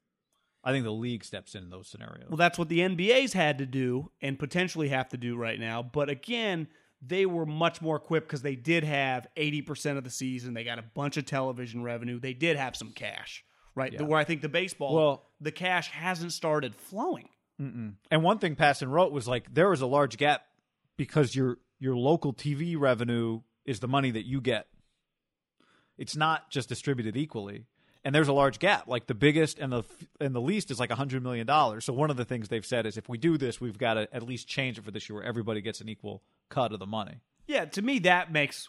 [0.62, 2.28] I think the league steps in, in those scenarios.
[2.28, 5.82] Well, that's what the NBA's had to do and potentially have to do right now.
[5.82, 6.68] But again,
[7.00, 10.52] they were much more equipped because they did have 80% of the season.
[10.54, 12.18] They got a bunch of television revenue.
[12.20, 13.44] They did have some cash,
[13.74, 14.00] right?
[14.00, 17.28] Where I think the baseball, Well- the cash hasn't started flowing.
[17.58, 20.44] And one thing Passan wrote was like there is a large gap
[20.96, 24.66] because your your local TV revenue is the money that you get.
[25.96, 27.66] It's not just distributed equally.
[28.06, 28.86] And there's a large gap.
[28.86, 29.82] Like the biggest and the
[30.20, 31.84] and the least is like a hundred million dollars.
[31.84, 34.08] So one of the things they've said is if we do this, we've got to
[34.12, 36.86] at least change it for this year where everybody gets an equal cut of the
[36.86, 37.20] money.
[37.46, 38.68] Yeah, to me, that makes.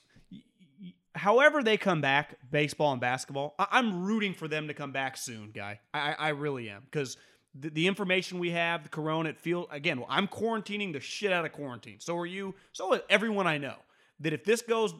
[1.16, 5.18] However, they come back, baseball and basketball, I- I'm rooting for them to come back
[5.18, 5.80] soon, guy.
[5.93, 7.18] I, I really am because
[7.57, 10.03] the, the information we have, the corona, it feels again.
[10.09, 11.99] I'm quarantining the shit out of quarantine.
[11.99, 12.53] So are you.
[12.74, 13.76] So is everyone I know.
[14.22, 14.93] That if this goes,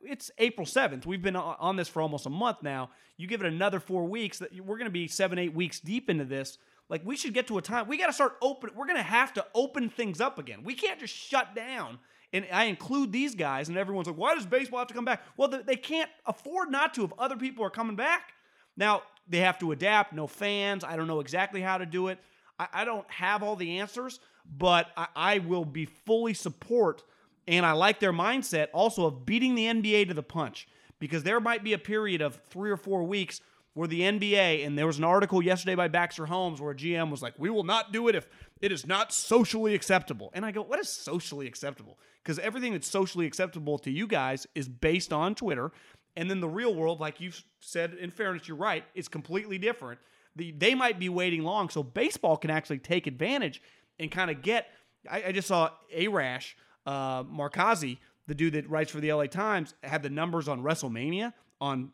[0.00, 1.04] it's April 7th.
[1.04, 2.88] We've been on on this for almost a month now.
[3.18, 6.08] You give it another four weeks, that we're going to be seven, eight weeks deep
[6.08, 6.56] into this.
[6.88, 8.70] Like we should get to a time we got to start open.
[8.74, 10.64] We're going to have to open things up again.
[10.64, 11.98] We can't just shut down.
[12.32, 15.22] And I include these guys, and everyone's like, "Why does baseball have to come back?"
[15.36, 18.34] Well, they- can't afford not to if other people are coming back.
[18.76, 20.12] Now they have to adapt.
[20.12, 20.84] No fans.
[20.84, 22.18] I don't know exactly how to do it.
[22.58, 24.20] I, I don't have all the answers,
[24.58, 27.02] but I, I will be fully support.
[27.48, 30.68] And I like their mindset also of beating the NBA to the punch
[31.00, 33.40] because there might be a period of three or four weeks
[33.74, 37.10] where the NBA, and there was an article yesterday by Baxter Holmes where a GM
[37.10, 38.28] was like, we will not do it if
[38.60, 40.30] it is not socially acceptable.
[40.34, 41.98] And I go, what is socially acceptable?
[42.22, 45.72] Because everything that's socially acceptable to you guys is based on Twitter.
[46.16, 50.00] And then the real world, like you said, in fairness, you're right, is completely different.
[50.36, 53.62] The, they might be waiting long, so baseball can actually take advantage
[53.98, 54.68] and kind of get.
[55.10, 56.54] I, I just saw Arash
[56.86, 61.32] uh, Markazi, the dude that writes for the LA Times, had the numbers on WrestleMania
[61.60, 61.92] on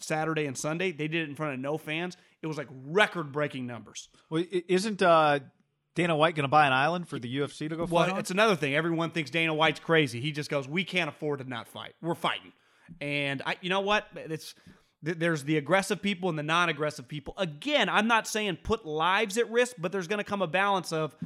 [0.00, 0.92] Saturday and Sunday.
[0.92, 2.16] They did it in front of no fans.
[2.42, 4.08] It was like record breaking numbers.
[4.30, 5.40] Well, isn't uh,
[5.98, 8.18] Dana White going to buy an island for the UFC to go fight Well, on?
[8.20, 8.72] it's another thing.
[8.76, 10.20] Everyone thinks Dana White's crazy.
[10.20, 11.96] He just goes, "We can't afford to not fight.
[12.00, 12.52] We're fighting."
[13.00, 14.06] And I, you know what?
[14.14, 14.54] It's
[15.04, 17.34] th- there's the aggressive people and the non-aggressive people.
[17.36, 20.92] Again, I'm not saying put lives at risk, but there's going to come a balance
[20.92, 21.16] of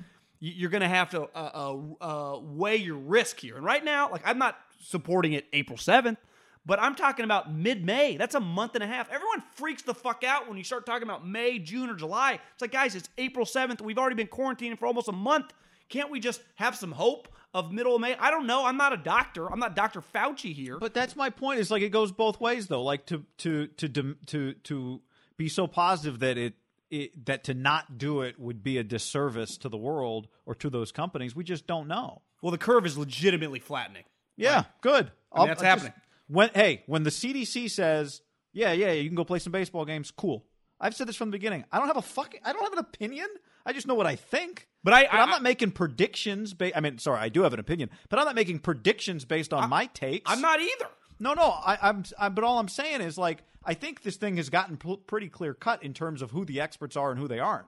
[0.41, 3.57] you're going to have to uh, uh, uh, weigh your risk here.
[3.59, 6.17] And right now, like I'm not supporting it April 7th.
[6.65, 8.17] But I'm talking about mid May.
[8.17, 9.11] That's a month and a half.
[9.11, 12.39] Everyone freaks the fuck out when you start talking about May, June, or July.
[12.53, 13.81] It's like, guys, it's April 7th.
[13.81, 15.53] We've already been quarantining for almost a month.
[15.89, 17.29] Can't we just have some hope?
[17.55, 18.17] of middle of May.
[18.17, 18.65] I don't know.
[18.65, 19.51] I'm not a doctor.
[19.51, 20.01] I'm not Dr.
[20.01, 20.79] Fauci here.
[20.79, 21.61] But that's my point.
[21.61, 22.83] Is like it goes both ways though.
[22.83, 25.01] Like to to to to to,
[25.37, 26.55] be so positive that it,
[26.91, 30.71] it that to not do it would be a disservice to the world or to
[30.71, 31.35] those companies.
[31.35, 32.23] We just don't know.
[32.43, 34.05] well, the curve is legitimately flattening.
[34.37, 35.11] Yeah, good.
[35.33, 35.93] I'll- that's I'll happening.
[36.29, 38.21] When hey, when the CDC says,
[38.53, 40.45] "Yeah, yeah, you can go play some baseball games," cool.
[40.81, 41.65] I've said this from the beginning.
[41.71, 42.41] I don't have a fucking.
[42.45, 43.29] I don't have an opinion.
[43.65, 44.67] I just know what I think.
[44.83, 46.55] But I- I- I'm not making predictions.
[46.55, 49.53] Ba- I mean, sorry, I do have an opinion, but I'm not making predictions based
[49.53, 50.29] on my takes.
[50.31, 50.87] I'm not either.
[51.21, 51.43] No, no.
[51.51, 52.35] I, I'm, I'm.
[52.35, 55.55] But all I'm saying is, like, I think this thing has gotten pl- pretty clear
[55.55, 57.67] cut in terms of who the experts are and who they aren't.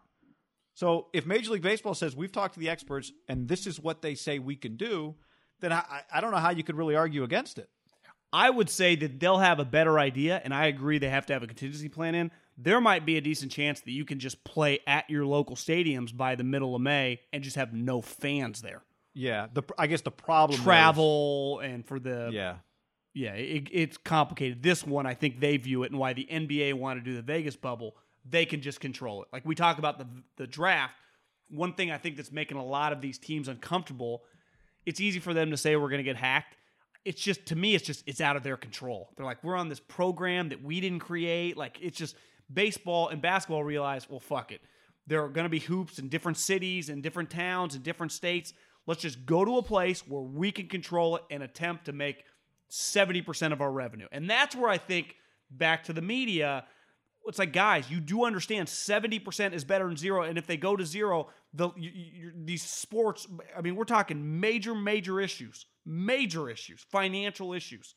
[0.75, 4.03] So if Major League Baseball says we've talked to the experts and this is what
[4.03, 5.15] they say we can do,
[5.61, 7.69] then I, I- I don't know how you could really argue against it.
[8.35, 11.33] I would say that they'll have a better idea, and I agree they have to
[11.33, 12.33] have a contingency plan in.
[12.59, 16.15] There might be a decent chance that you can just play at your local stadiums
[16.15, 18.83] by the middle of May and just have no fans there.
[19.15, 22.57] Yeah, the I guess the problem is- Travel and for the yeah,
[23.15, 24.65] yeah, it, it's complicated.
[24.65, 27.23] This one, I think they view it, and why the NBA wanted to do the
[27.23, 27.95] Vegas bubble,
[28.29, 29.29] they can just control it.
[29.33, 30.95] Like we talk about the the draft.
[31.51, 34.25] One thing I think that's making a lot of these teams uncomfortable.
[34.87, 36.57] It's easy for them to say we're going to get hacked.
[37.05, 39.11] It's just to me, it's just it's out of their control.
[39.17, 41.57] They're like we're on this program that we didn't create.
[41.57, 42.17] Like it's just
[42.53, 44.61] baseball and basketball realize, well, fuck it.
[45.07, 48.55] There are going to be hoops in different cities and different towns and different states.
[48.87, 52.25] Let's just go to a place where we can control it and attempt to make
[52.71, 54.07] 70% of our revenue.
[54.11, 55.17] And that's where I think
[55.51, 56.65] back to the media,
[57.27, 60.23] it's like, guys, you do understand 70% is better than zero.
[60.23, 64.41] And if they go to zero, the you, you, these sports, I mean, we're talking
[64.41, 67.95] major, major issues, major issues, financial issues.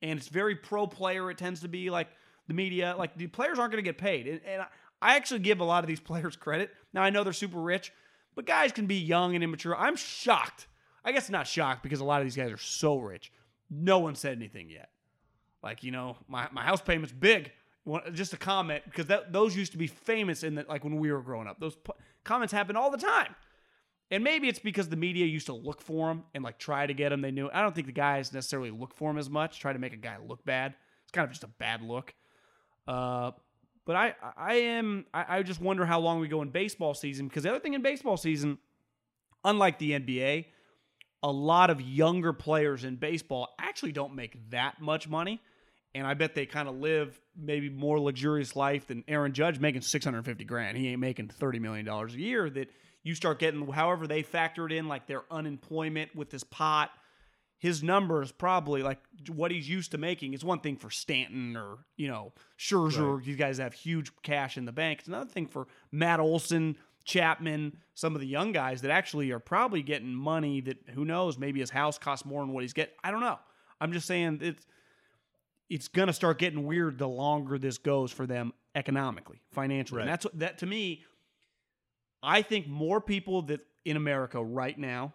[0.00, 1.30] And it's very pro player.
[1.30, 2.08] It tends to be like
[2.46, 4.28] the media, like the players aren't going to get paid.
[4.28, 4.62] And, and
[5.02, 6.70] I actually give a lot of these players credit.
[6.92, 7.92] Now, I know they're super rich,
[8.36, 9.76] but guys can be young and immature.
[9.76, 10.68] I'm shocked.
[11.04, 13.32] I guess not shocked because a lot of these guys are so rich.
[13.70, 14.90] No one said anything yet.
[15.62, 17.50] Like, you know, my, my house payment's big.
[18.12, 21.10] Just a comment because that, those used to be famous in the, like when we
[21.10, 21.58] were growing up.
[21.58, 21.92] Those p-
[22.24, 23.34] comments happen all the time.
[24.10, 26.94] And maybe it's because the media used to look for them and like try to
[26.94, 27.20] get them.
[27.20, 27.50] They knew.
[27.52, 29.60] I don't think the guys necessarily look for him as much.
[29.60, 30.74] Try to make a guy look bad.
[31.04, 32.14] It's kind of just a bad look.
[32.86, 33.32] Uh,
[33.84, 35.06] but I, I am.
[35.12, 37.74] I, I just wonder how long we go in baseball season because the other thing
[37.74, 38.58] in baseball season,
[39.44, 40.46] unlike the NBA,
[41.22, 45.40] a lot of younger players in baseball actually don't make that much money.
[45.94, 49.80] And I bet they kind of live maybe more luxurious life than Aaron Judge making
[49.80, 50.76] 650 grand.
[50.76, 52.70] He ain't making 30 million dollars a year that
[53.02, 56.90] you start getting however they factor it in like their unemployment with this pot.
[57.58, 61.78] His numbers probably like what he's used to making is one thing for Stanton or,
[61.96, 63.24] you know, Scherzer.
[63.24, 65.00] These guys have huge cash in the bank.
[65.00, 69.40] It's another thing for Matt Olson, Chapman, some of the young guys that actually are
[69.40, 72.94] probably getting money that who knows, maybe his house costs more than what he's getting.
[73.02, 73.38] I don't know.
[73.80, 74.66] I'm just saying it's
[75.68, 80.00] it's gonna start getting weird the longer this goes for them economically, financially.
[80.02, 80.12] And Right.
[80.12, 81.04] that's what that to me,
[82.22, 85.14] I think more people that in America right now,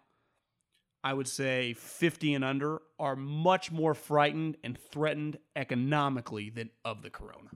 [1.04, 7.02] I would say 50 and under, are much more frightened and threatened economically than of
[7.02, 7.50] the corona.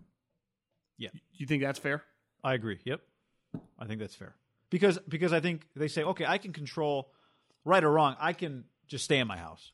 [0.98, 1.10] Yeah.
[1.14, 2.04] Do you think that's fair?
[2.44, 2.80] I agree.
[2.84, 3.02] Yep,
[3.80, 4.36] I think that's fair
[4.70, 7.12] because because I think they say, okay, I can control
[7.64, 8.16] right or wrong.
[8.20, 9.72] I can just stay in my house,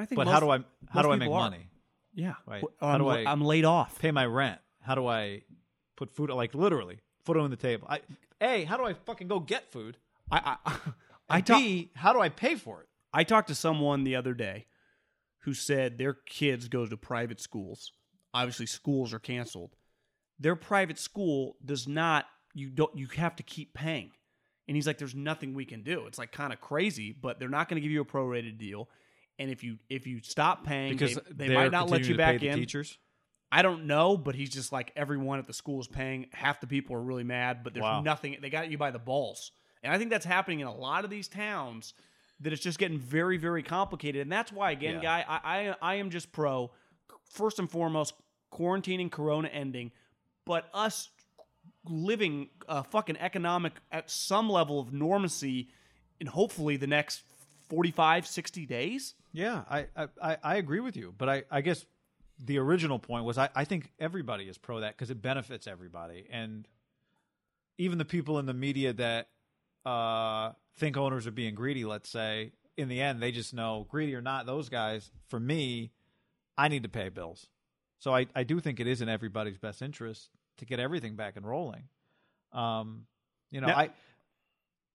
[0.00, 1.40] I think but most- how do I how do I make are.
[1.50, 1.68] money?
[2.14, 2.34] Yeah.
[2.46, 2.64] Right.
[2.80, 3.98] How I'm, do I- I'm laid off.
[3.98, 4.60] Pay my rent.
[4.80, 5.42] How do I
[5.96, 7.86] put food like literally food on the table?
[7.90, 8.00] I
[8.40, 9.96] a how do I fucking go get food?
[10.30, 10.76] I I,
[11.28, 12.88] I talk, B how do I pay for it?
[13.12, 14.66] I talked to someone the other day
[15.40, 17.92] who said their kids go to private schools.
[18.32, 19.74] Obviously, schools are canceled.
[20.38, 22.26] Their private school does not.
[22.54, 22.96] You don't.
[22.96, 24.12] You have to keep paying.
[24.68, 27.48] And he's like, "There's nothing we can do." It's like kind of crazy, but they're
[27.48, 28.88] not going to give you a prorated deal.
[29.40, 32.42] And if you if you stop paying, Because they, they might not let you back
[32.42, 32.54] in.
[32.54, 32.98] Teachers.
[33.50, 36.26] I don't know, but he's just like everyone at the school is paying.
[36.32, 38.02] Half the people are really mad, but there's Wow.
[38.02, 38.36] nothing.
[38.40, 39.50] They got you by the balls,
[39.82, 41.94] and I think that's happening in a lot of these towns.
[42.42, 45.00] That it's just getting very, very complicated, and that's why, again, Yeah.
[45.02, 46.70] guy, I, I, I am just pro.
[47.30, 48.14] First and foremost,
[48.52, 49.92] quarantining, Corona ending,
[50.46, 51.10] but us
[51.84, 55.68] living a fucking economic at some level of normacy
[56.18, 57.22] in hopefully the next
[57.70, 59.14] 45, 60 days.
[59.32, 59.86] Yeah, I,
[60.20, 61.86] I, I- agree with you, but I, I guess
[62.44, 66.26] the original point was I, I think everybody is pro that because it benefits everybody,
[66.30, 66.66] and
[67.78, 69.28] even the people in the media that
[69.86, 71.84] uh, think owners are being greedy.
[71.84, 74.46] Let's say in the end they just know greedy or not.
[74.46, 75.90] Those guys, for me,
[76.58, 77.46] I need to pay bills,
[78.00, 81.36] so I, I do think it is in everybody's best interest to get everything back
[81.36, 81.84] and rolling.
[82.52, 83.06] Um,
[83.52, 83.90] you know, Now- I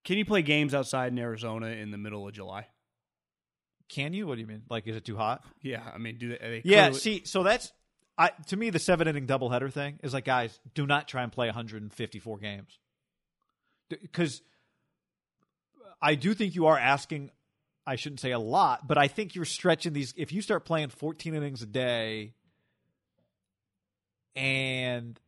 [0.05, 2.67] Can you play games outside in Arizona in the middle of July?
[3.89, 4.25] Can you?
[4.27, 4.63] What do you mean?
[4.69, 5.43] Like, is it too hot?
[5.61, 6.37] Yeah, I mean, do they?
[6.37, 6.83] they Yeah.
[6.85, 7.71] clearly- See, so that's
[8.17, 11.31] I to me the seven inning doubleheader thing is like, guys, do not try and
[11.31, 12.79] play 154 games
[13.89, 14.41] because
[16.01, 17.31] I do think you are asking.
[17.87, 20.13] I shouldn't say a lot, but I think you're stretching these.
[20.17, 22.33] If you start playing 14 innings a day,
[24.35, 25.19] and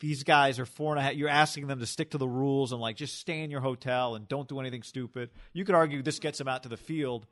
[0.00, 2.72] these guys are four and a half, you're asking them to stick to the rules
[2.72, 5.30] and like just stay in your hotel and don't do anything stupid.
[5.52, 7.26] You could argue this gets them out to the field.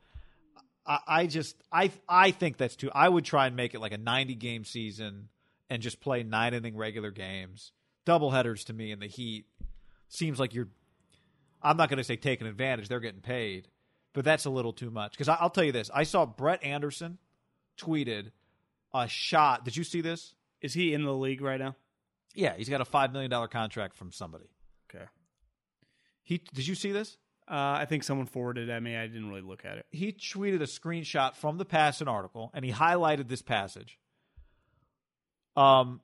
[0.85, 2.89] I, I just I I think that's too.
[2.93, 5.29] I would try and make it like a 90 game season
[5.69, 7.73] and just play nine inning regular games.
[8.05, 9.45] Double headers to me in the heat
[10.07, 10.69] seems like you're.
[11.61, 12.87] I'm not going to say taking advantage.
[12.87, 13.67] They're getting paid,
[14.13, 15.11] but that's a little too much.
[15.11, 17.17] Because I'll tell you this: I saw Brett Anderson
[17.77, 18.31] tweeted
[18.93, 19.65] a shot.
[19.65, 20.33] Did you see this?
[20.61, 21.75] is he in the league right now?
[22.37, 24.45] Yeah, he's got a five million dollar contract from somebody.
[24.89, 25.05] Okay.
[26.23, 27.17] He did you see this?
[27.49, 28.95] Uh, I think someone forwarded it at me.
[28.95, 29.85] I didn't really look at it.
[29.89, 33.97] he tweeted a screenshot from the Passan article and he highlighted this passage.
[35.55, 36.01] Um,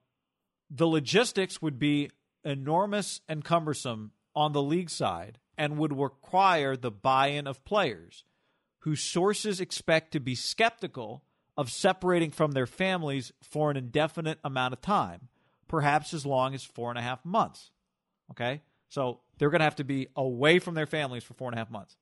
[0.72, 2.10] the logistics would be
[2.44, 8.24] enormous and cumbersome on the league side and would require the buy in of players
[8.80, 11.24] whose sources expect to be skeptical
[11.56, 15.30] of separating from their families for an indefinite amount of time,
[15.68, 17.72] perhaps as long as four and a half months.
[18.32, 18.62] Okay?
[18.90, 21.58] So they're going to have to be away from their families for four and a
[21.58, 21.98] half months.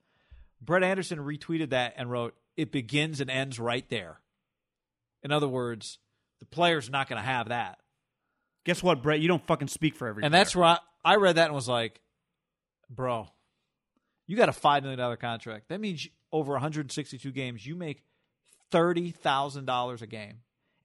[0.61, 4.19] Brett Anderson retweeted that and wrote, It begins and ends right there.
[5.23, 5.97] In other words,
[6.39, 7.79] the player's not going to have that.
[8.65, 9.19] Guess what, Brett?
[9.19, 10.23] You don't fucking speak for every.
[10.23, 10.39] And player.
[10.43, 12.01] that's where I, I read that and was like,
[12.89, 13.29] Bro,
[14.27, 15.69] you got a $5 million contract.
[15.69, 18.03] That means over 162 games, you make
[18.71, 20.37] $30,000 a game.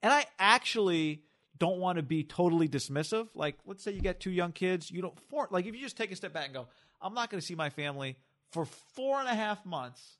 [0.03, 1.22] And I actually
[1.59, 3.29] don't want to be totally dismissive.
[3.35, 5.97] Like, let's say you got two young kids, you don't, four, like, if you just
[5.97, 6.67] take a step back and go,
[7.01, 8.17] I'm not going to see my family
[8.51, 10.19] for four and a half months,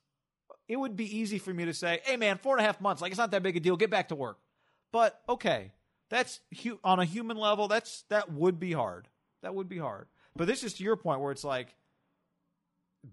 [0.67, 3.01] it would be easy for me to say, hey, man, four and a half months,
[3.01, 4.39] like, it's not that big a deal, get back to work.
[4.91, 5.71] But, okay,
[6.09, 9.07] that's hu- on a human level, that's that would be hard.
[9.41, 10.07] That would be hard.
[10.35, 11.75] But this is to your point where it's like,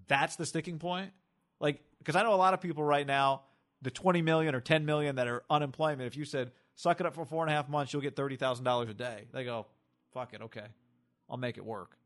[0.08, 1.12] that's the sticking point.
[1.60, 3.42] Like, because I know a lot of people right now,
[3.82, 7.14] the 20 million or 10 million that are unemployment, if you said, suck it up
[7.14, 9.24] for four and a half months, you'll get $30,000 a day.
[9.32, 9.66] They go,
[10.12, 10.66] fuck it, okay.
[11.28, 11.96] I'll make it work.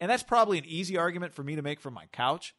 [0.00, 2.54] And that's probably an easy argument for me to make from my couch.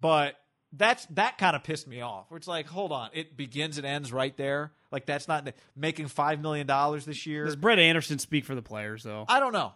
[0.00, 0.36] But
[0.72, 2.30] that's that kind of pissed me off.
[2.30, 4.72] Where it's like, hold on, it begins and ends right there.
[4.92, 7.44] Like that's not making five million dollars this year.
[7.44, 9.24] Does Brett Anderson speak for the players though?
[9.28, 9.72] I don't know.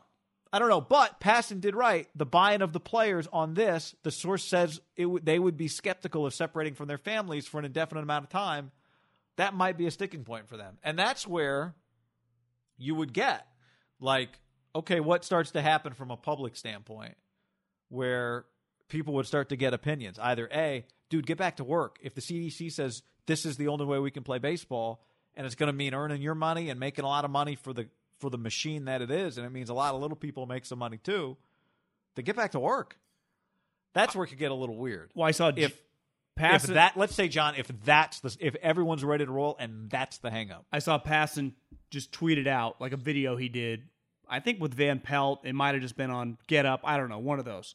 [0.52, 0.80] I don't know.
[0.80, 2.08] But Passan did right.
[2.14, 5.66] The buy-in of the players on this, the source says it w- they would be
[5.66, 8.70] skeptical of separating from their families for an indefinite amount of time.
[9.36, 11.74] That might be a sticking point for them, and that's where
[12.76, 13.46] you would get
[14.00, 14.38] like,
[14.74, 17.16] okay, what starts to happen from a public standpoint,
[17.88, 18.44] where
[18.88, 20.18] people would start to get opinions.
[20.18, 21.98] Either a, dude, get back to work.
[22.02, 25.04] If the CDC says this is the only way we can play baseball,
[25.34, 27.72] and it's going to mean earning your money and making a lot of money for
[27.72, 30.46] the for the machine that it is, and it means a lot of little people
[30.46, 31.36] make some money too.
[32.16, 32.96] To get back to work,
[33.92, 35.10] that's where it could get a little weird.
[35.14, 35.80] Well, I saw If
[36.36, 36.74] if Passan.
[36.74, 40.30] that, let's say, John, if that's the if everyone's ready to roll and that's the
[40.30, 41.52] hang up, I saw Passan
[41.90, 43.84] just tweeted out like a video he did.
[44.28, 45.42] I think with Van Pelt.
[45.44, 46.80] It might have just been on Get Up.
[46.84, 47.74] I don't know, one of those.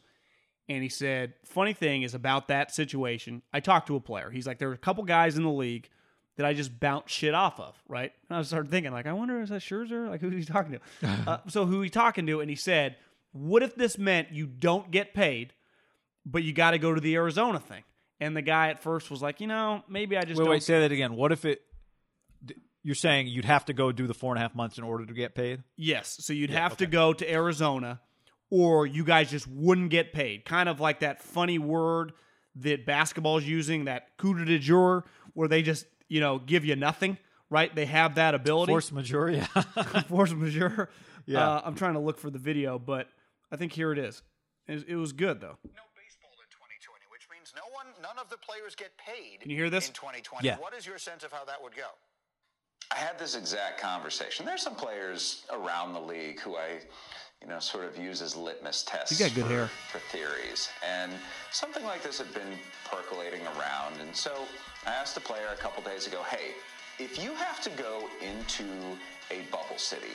[0.67, 3.41] And he said, funny thing is about that situation.
[3.51, 4.29] I talked to a player.
[4.29, 5.89] He's like, there are a couple guys in the league
[6.37, 8.13] that I just bounce shit off of, right?
[8.29, 10.07] And I started thinking, like, I wonder is that Scherzer?
[10.09, 11.07] Like, who's he talking to?
[11.27, 12.39] uh, so who he talking to?
[12.39, 12.97] And he said,
[13.31, 15.53] what if this meant you don't get paid,
[16.25, 17.83] but you got to go to the Arizona thing?
[18.19, 20.63] And the guy at first was like, you know, maybe I just wait, don't wait,
[20.63, 21.15] say that again.
[21.15, 21.61] What if it?
[22.81, 25.05] You're saying you'd have to go do the four and a half months in order
[25.05, 25.63] to get paid?
[25.75, 26.17] Yes.
[26.21, 27.99] So you'd have to go to Arizona
[28.49, 30.45] or you guys just wouldn't get paid.
[30.45, 32.13] Kind of like that funny word
[32.55, 37.17] that basketball's using, that coup de jour, where they just, you know, give you nothing,
[37.49, 37.73] right?
[37.73, 38.71] They have that ability.
[38.71, 39.45] Force majeure, yeah.
[40.07, 40.89] Force majeure.
[41.25, 41.47] Yeah.
[41.47, 43.07] Uh, I'm trying to look for the video, but
[43.51, 44.23] I think here it is.
[44.67, 45.57] It, it was good, though.
[45.63, 49.41] no baseball in 2020, which means no one, none of the players get paid.
[49.41, 49.87] Can you hear this?
[49.87, 50.47] in 2020?
[50.47, 50.57] Yeah.
[50.57, 51.89] What is your sense of how that would go?
[52.91, 54.45] I had this exact conversation.
[54.45, 56.79] There's some players around the league who I,
[57.41, 59.69] you know, sort of use as litmus tests He's got good for, hair.
[59.91, 60.69] for theories.
[60.87, 61.11] And
[61.51, 62.57] something like this had been
[62.89, 63.99] percolating around.
[64.01, 64.33] And so
[64.85, 66.53] I asked a player a couple days ago, hey,
[66.97, 68.65] if you have to go into
[69.31, 70.13] a bubble city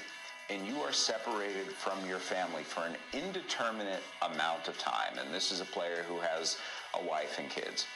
[0.51, 5.51] and you are separated from your family for an indeterminate amount of time, and this
[5.51, 6.59] is a player who has
[7.01, 7.87] a wife and kids,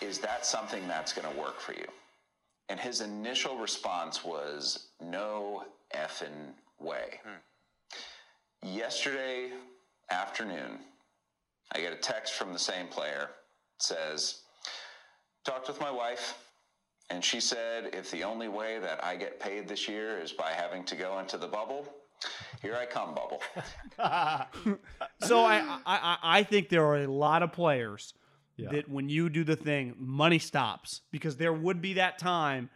[0.00, 1.86] is that something that's going to work for you?
[2.68, 5.64] And his initial response was, no
[5.94, 7.20] effing way.
[8.62, 9.50] Yesterday
[10.10, 10.78] afternoon,
[11.74, 13.30] I get a text from the same player.
[13.78, 14.40] Says,
[15.44, 16.38] Talked with my wife,
[17.12, 20.50] and she said if the only way that I get paid this year is by
[20.52, 21.86] having to go into the bubble,
[22.62, 23.40] here I come, bubble.
[25.26, 28.14] So I, I I- I think there are a lot of players
[28.56, 28.70] Yeah.
[28.70, 32.70] that when you do the thing, money stops because there would be that time.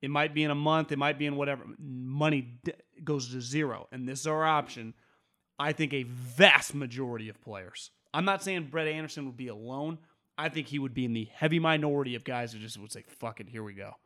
[0.00, 0.92] It might be in a month.
[0.92, 1.64] It might be in whatever.
[1.78, 2.72] Money d-
[3.02, 4.94] goes to zero, and this is our option.
[5.58, 7.90] I think a vast majority of players.
[8.14, 9.98] I'm not saying Brett Anderson would be alone.
[10.38, 13.02] I think he would be in the heavy minority of guys who just would say,
[13.06, 13.96] "Fuck it, here we go."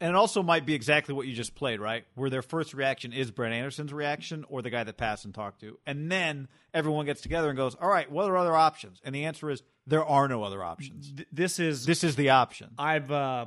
[0.00, 2.04] And it also might be exactly what you just played, right?
[2.14, 5.78] Where their first reaction is Brett Anderson's reaction or the guy that Passan talked to.
[5.86, 9.00] And then everyone gets together and goes, all right, what are other options?
[9.04, 11.12] And the answer is there are no other options.
[11.12, 12.70] Th- this is This is the option.
[12.76, 13.46] I've uh,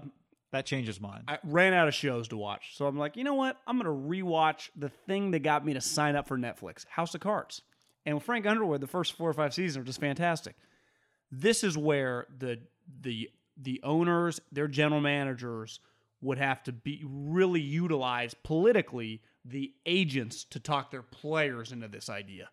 [0.52, 1.24] That changes mine.
[1.28, 2.78] I ran out of shows to watch.
[2.78, 3.58] So I'm like, you know what?
[3.68, 7.14] I'm going to rewatch the thing that got me to sign up for Netflix, House
[7.14, 7.62] of Cards.
[8.06, 10.56] And with Frank Underwood, the first four or five seasons are just fantastic.
[11.32, 12.60] This is where the
[13.02, 15.80] the the owners, their general managers
[16.22, 22.10] would have to be really utilize politically the agents to talk their players into this
[22.10, 22.50] idea.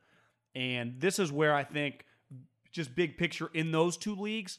[0.55, 2.05] And this is where I think
[2.73, 4.59] just big picture in those two leagues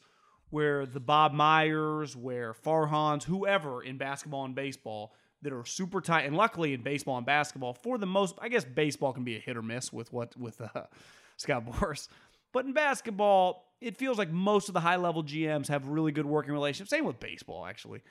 [0.49, 6.25] where the Bob Myers, where Farhans, whoever in basketball and baseball that are super tight,
[6.25, 9.39] and luckily in baseball and basketball, for the most, I guess baseball can be a
[9.39, 10.83] hit or miss with what with uh,
[11.37, 12.07] Scott Boras,
[12.55, 16.25] but in basketball, it feels like most of the high level GMs have really good
[16.25, 16.89] working relationships.
[16.89, 18.01] Same with baseball, actually.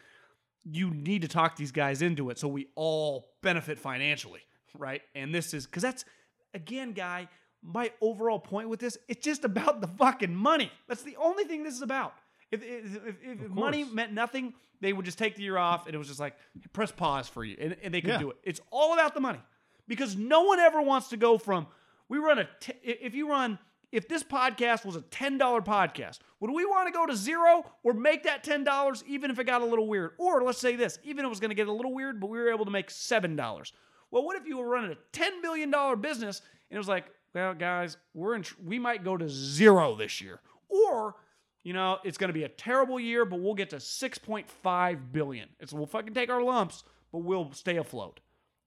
[0.70, 4.40] You need to talk these guys into it so we all benefit financially,
[4.78, 5.00] right?
[5.14, 6.04] And this is because that's
[6.52, 7.28] again, guy.
[7.66, 10.70] My overall point with this, it's just about the fucking money.
[10.86, 12.12] That's the only thing this is about.
[12.50, 15.94] If, if, if, if money meant nothing, they would just take the year off and
[15.94, 16.34] it was just like,
[16.74, 17.56] press pause for you.
[17.58, 18.18] And, and they could Yeah.
[18.18, 18.36] do it.
[18.44, 19.40] It's all about the money
[19.88, 21.66] because no one ever wants to go from,
[22.10, 23.58] we run a, t- if you run,
[23.94, 27.92] if this podcast was a $10 podcast, would we want to go to zero or
[27.92, 30.14] make that $10 even if it got a little weird?
[30.18, 32.26] Or let's say this, even if it was going to get a little weird, but
[32.26, 33.72] we were able to make $7.
[34.10, 37.54] Well, what if you were running a $10 million business and it was like, well,
[37.54, 40.40] guys, we're in, tr- we might go to zero this year.
[40.68, 41.14] Or,
[41.62, 45.48] you know, it's going to be a terrible year, but we'll get to 6.5 billion.
[45.60, 46.82] It's we'll fucking take our lumps,
[47.12, 48.18] but we'll stay afloat.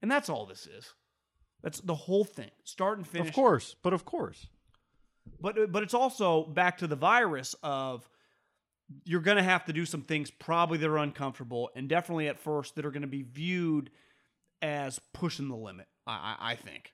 [0.01, 0.93] And that's all this is.
[1.61, 2.51] That's the whole thing.
[2.63, 3.28] Start and finish.
[3.28, 3.75] of course.
[3.84, 4.47] But of course.
[5.39, 8.09] But but it's also back to the virus of
[9.03, 12.39] you're going to have to do some things probably that are uncomfortable and definitely at
[12.39, 13.89] first that are going to be viewed
[14.61, 15.88] as pushing the limit.
[16.05, 16.93] I, I, I think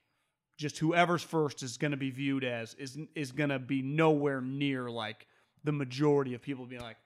[0.56, 4.40] just whoever's first is going to be viewed as is is going to be nowhere
[4.40, 5.26] near like
[5.64, 6.96] the majority of people being like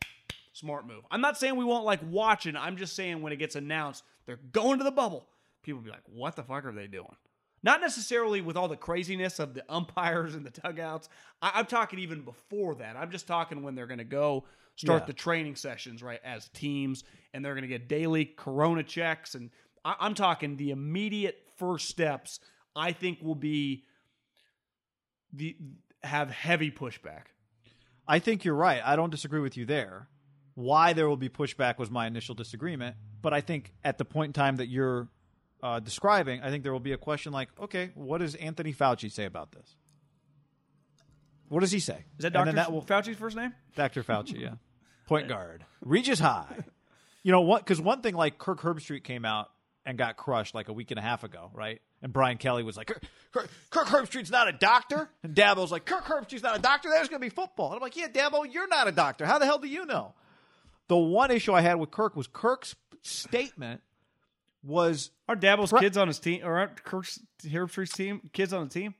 [0.52, 1.04] smart move.
[1.10, 2.56] I'm not saying we won't like watching.
[2.56, 5.28] I'm just saying when it gets announced they're going to the bubble,
[5.62, 7.16] people be like, "What the fuck are they doing?"
[7.62, 11.08] Not necessarily with all the craziness of the umpires and the dugouts.
[11.42, 12.96] I, I'm talking even before that.
[12.96, 14.44] I'm just talking when they're going to go
[14.76, 15.06] start Yeah.
[15.06, 17.02] the training sessions, right, as teams,
[17.34, 19.34] and they're going to get daily corona checks.
[19.34, 19.50] And
[19.84, 22.38] I, I'm talking the immediate first steps,
[22.76, 23.82] I think will be
[25.32, 25.56] the
[26.04, 27.22] have heavy pushback.
[28.06, 28.80] I think you're right.
[28.84, 30.08] I don't disagree with you there.
[30.54, 32.96] Why there will be pushback was my initial disagreement.
[33.20, 35.08] But I think at the point in time that you're
[35.62, 39.10] uh, describing, I think there will be a question like, okay, what does Anthony Fauci
[39.10, 39.76] say about this?
[41.48, 42.04] What does he say?
[42.18, 42.52] Is that Dr.
[42.52, 43.54] that will, Fauci's first name?
[43.74, 44.02] Dr.
[44.02, 44.54] Fauci, yeah.
[45.06, 45.64] Point guard.
[45.80, 46.64] Regis High.
[47.22, 47.64] You know what?
[47.64, 49.50] Because one thing like Kirk Herbstreit came out
[49.86, 51.80] and got crushed like a week and a half ago, right?
[52.02, 53.02] And Brian Kelly was like, Kirk,
[53.32, 55.08] Kirk, Kirk Herbstreit's not a doctor.
[55.22, 56.90] And Dabo's like, Kirk Herbstreit's not a doctor.
[56.90, 57.68] There's going to be football.
[57.68, 59.24] And I'm like, yeah, Dabo, you're not a doctor.
[59.24, 60.14] How the hell do you know?
[60.88, 63.80] The one issue I had with Kirk was Kirk's statement
[64.62, 68.64] was Are Dabo's Fr- kids on his team, or aren't Kirk's Herbstreit's team kids on
[68.68, 68.94] the team?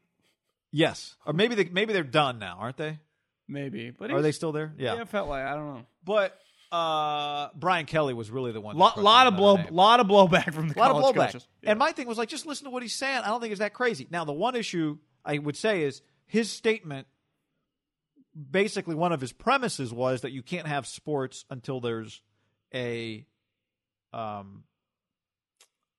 [0.71, 2.99] yes, or maybe they maybe they're done now, aren't they?
[3.49, 4.73] Maybe, but Are they still there?
[4.77, 5.03] Yeah, Yeah.
[5.03, 5.87] it felt like I don't know.
[6.05, 6.39] But
[6.71, 8.77] uh, Brian Kelly was really the one.
[8.77, 9.69] that Lot, of blow, day.
[9.71, 11.27] lot of blowback from the lot of college blowback.
[11.33, 11.49] coaches.
[11.65, 13.23] And my thing was like, just listen to what he's saying.
[13.25, 14.07] I don't think it's that crazy.
[14.11, 17.07] Now, the one issue I would say is his statement.
[18.51, 22.21] Basically, one of his premises was that you can't have sports until there's
[22.75, 23.27] a,
[24.13, 24.63] um,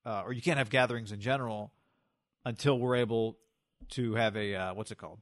[0.04, 1.72] uh, or you can't have gatherings in general
[2.44, 3.38] until we're able
[3.90, 5.20] to have a uh, what's it called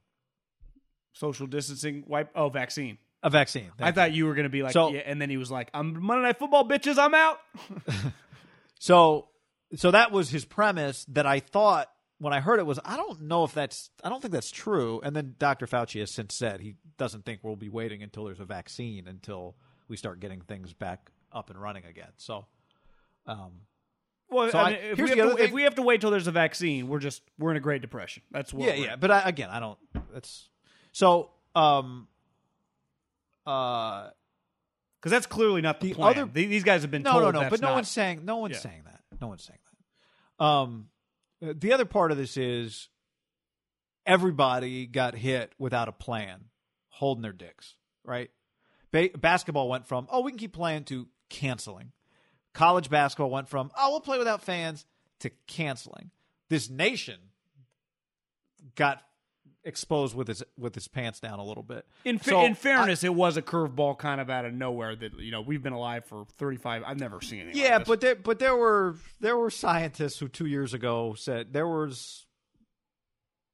[1.13, 2.29] social distancing, wipe.
[2.35, 2.97] Oh, vaccine.
[3.23, 3.71] a vaccine.
[3.79, 6.01] I thought you were gonna be like, So- yeah, and then he was like, "I'm
[6.01, 6.97] Monday Night Football, bitches.
[6.97, 7.39] I'm out."
[8.79, 9.27] So
[9.75, 13.21] so that was his premise that I thought when I heard it was I don't
[13.23, 15.01] know if that's I don't think that's true.
[15.03, 15.67] And then Dr.
[15.67, 19.55] Fauci has since said he doesn't think we'll be waiting until there's a vaccine until
[19.89, 22.11] we start getting things back up and running again.
[22.17, 22.45] So
[23.27, 23.51] um
[24.31, 26.01] Well, So I I- if, we the have other to, if we have to wait
[26.01, 28.23] till there's a vaccine, we're just we're in a Great Depression.
[28.31, 28.67] That's what.
[28.67, 29.77] yeah, yeah, but I, again, I don't
[30.13, 30.49] that's
[30.91, 32.07] so um
[33.47, 34.09] uh,
[34.99, 36.19] Because that's clearly not the, The plan.
[36.19, 37.49] other- These guys have been no, no, no.
[37.49, 38.59] But no not- one's saying no one's Yeah.
[38.61, 39.01] saying that.
[39.19, 39.59] No one's saying
[40.39, 40.43] that.
[40.45, 40.89] Um,
[41.43, 42.89] uh, the other part of this is
[44.05, 46.45] everybody got hit without a plan,
[46.89, 47.75] holding their dicks.
[48.03, 48.29] Right?
[48.91, 51.91] Ba- basketball went from oh we can keep playing to canceling.
[52.53, 54.85] College basketball went from oh we'll play without fans
[55.19, 56.11] to canceling.
[56.49, 57.17] This nation
[58.75, 59.03] got
[59.63, 61.85] exposed with his with his pants down a little bit.
[62.05, 65.19] In, fa- So, in fairness, it was a curveball kind of out of nowhere that
[65.19, 66.83] you know we've been alive for 35.
[66.85, 67.61] I've never seen anything.
[67.61, 71.53] Yeah, like but there, but there were there were scientists who two years ago said
[71.53, 72.25] there was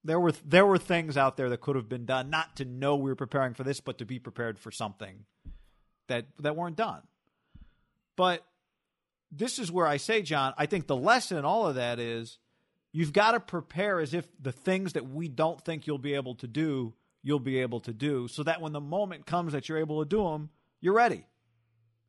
[0.04, 2.96] there were there were things out there that could have been done, not to know
[2.96, 5.26] we were preparing for this, but to be prepared for something
[6.08, 7.02] that that weren't done.
[8.16, 8.46] But
[9.32, 12.38] this is where I say, John, I think the lesson in all of that is
[12.92, 16.36] you've got to prepare as if the things that we don't think you'll be able
[16.36, 19.78] to do, you'll be able to do, so that when the moment comes that you're
[19.78, 20.50] able to do them,
[20.80, 21.26] you're ready.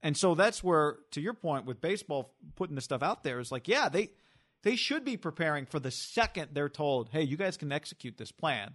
[0.03, 3.51] And so that's where, to your point, with baseball putting this stuff out there, is
[3.51, 4.11] like, yeah, they
[4.63, 8.33] they should be preparing for the second they're told, hey, you guys can execute this
[8.33, 8.75] plan.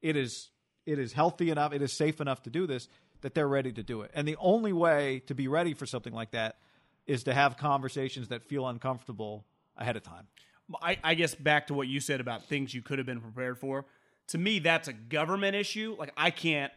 [0.00, 0.50] It is
[0.86, 2.88] it is healthy enough, it is safe enough to do this
[3.20, 4.10] that they're ready to do it.
[4.14, 6.56] And the only way to be ready for something like that
[7.06, 9.44] is to have conversations that feel uncomfortable
[9.76, 10.26] ahead of time.
[10.80, 13.58] I, I guess back to what you said about things you could have been prepared
[13.58, 13.84] for.
[14.28, 15.96] To me, that's a government issue.
[15.98, 16.72] Like I can't.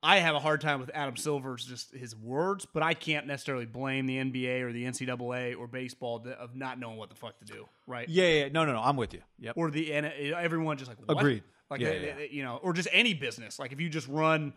[0.00, 3.66] I have a hard time with Adam Silver's just his words, but I can't necessarily
[3.66, 7.44] blame the NBA or the NCAA or baseball of not knowing what the fuck to
[7.44, 8.08] do, right?
[8.08, 9.22] Yeah, yeah, no, no, no, I'm with you.
[9.40, 9.54] Yep.
[9.56, 11.18] Or the and everyone just like what?
[11.18, 11.42] Agreed.
[11.68, 12.14] Like Yeah, they- yeah.
[12.14, 13.58] they- uh, you know, or just any business.
[13.58, 14.52] Like if you just run,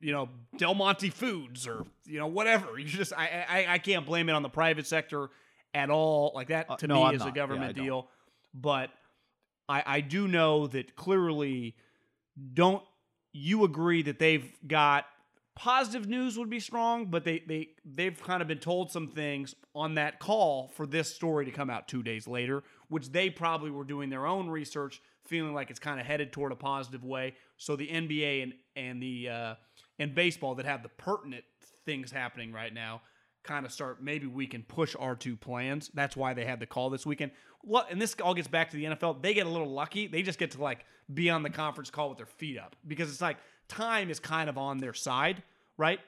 [0.00, 4.06] you know, Del Monte Foods or you know whatever, you just I I, I can't
[4.06, 5.30] blame it on the private sector
[5.74, 6.32] at all.
[6.34, 7.36] Like that Uh, to no, me I'm is a not.
[7.36, 7.84] Yeah, government don't.
[7.84, 8.08] deal.
[8.54, 8.90] But
[9.68, 11.76] I I do know that clearly
[12.54, 12.82] don't
[13.32, 15.06] you agree that they've got
[15.54, 19.54] positive news would be strong, but they they they've kind of been told some things
[19.74, 23.70] on that call for this story to come out 2 days later, which they probably
[23.70, 27.34] were doing their own research feeling like it's kind of headed toward a positive way.
[27.56, 29.54] So the NBA and and the uh
[29.98, 31.44] and baseball that have the pertinent
[31.84, 33.02] things happening right now
[33.42, 35.90] kind of start maybe we can push our two plans.
[35.94, 37.32] That's why they had the call this weekend.
[37.62, 39.22] Well, and this all gets back to the NFL.
[39.22, 40.06] They get a little lucky.
[40.06, 43.10] They just get to like be on the conference call with their feet up because
[43.10, 45.42] it's like time is kind of on their side,
[45.76, 46.00] right?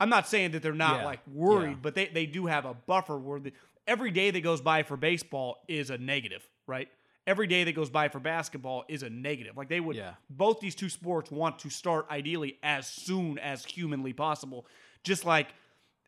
[0.00, 1.04] I'm not saying that they're not Yeah.
[1.04, 1.76] like worried, Yeah.
[1.82, 3.52] but they, they do have a buffer where the,
[3.86, 6.88] every day that goes by for baseball is a negative, right?
[7.26, 9.56] Every day that goes by for basketball is a negative.
[9.56, 10.14] Like they would, Yeah.
[10.28, 14.66] both these two sports want to start ideally as soon as humanly possible.
[15.04, 15.54] Just like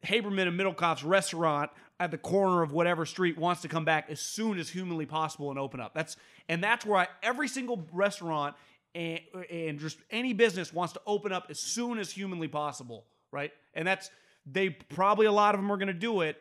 [0.05, 4.21] Haberman and Middlecoff's restaurant at the corner of whatever street wants to come back as
[4.21, 5.95] soon as humanly possible and open up.
[5.95, 6.17] That's
[6.49, 8.57] and that's where I, every single restaurant
[8.95, 13.53] and, and just any business wants to open up as soon as humanly possible, right?
[13.75, 14.11] And that's
[14.47, 16.41] they probably a lot of them are going to do it.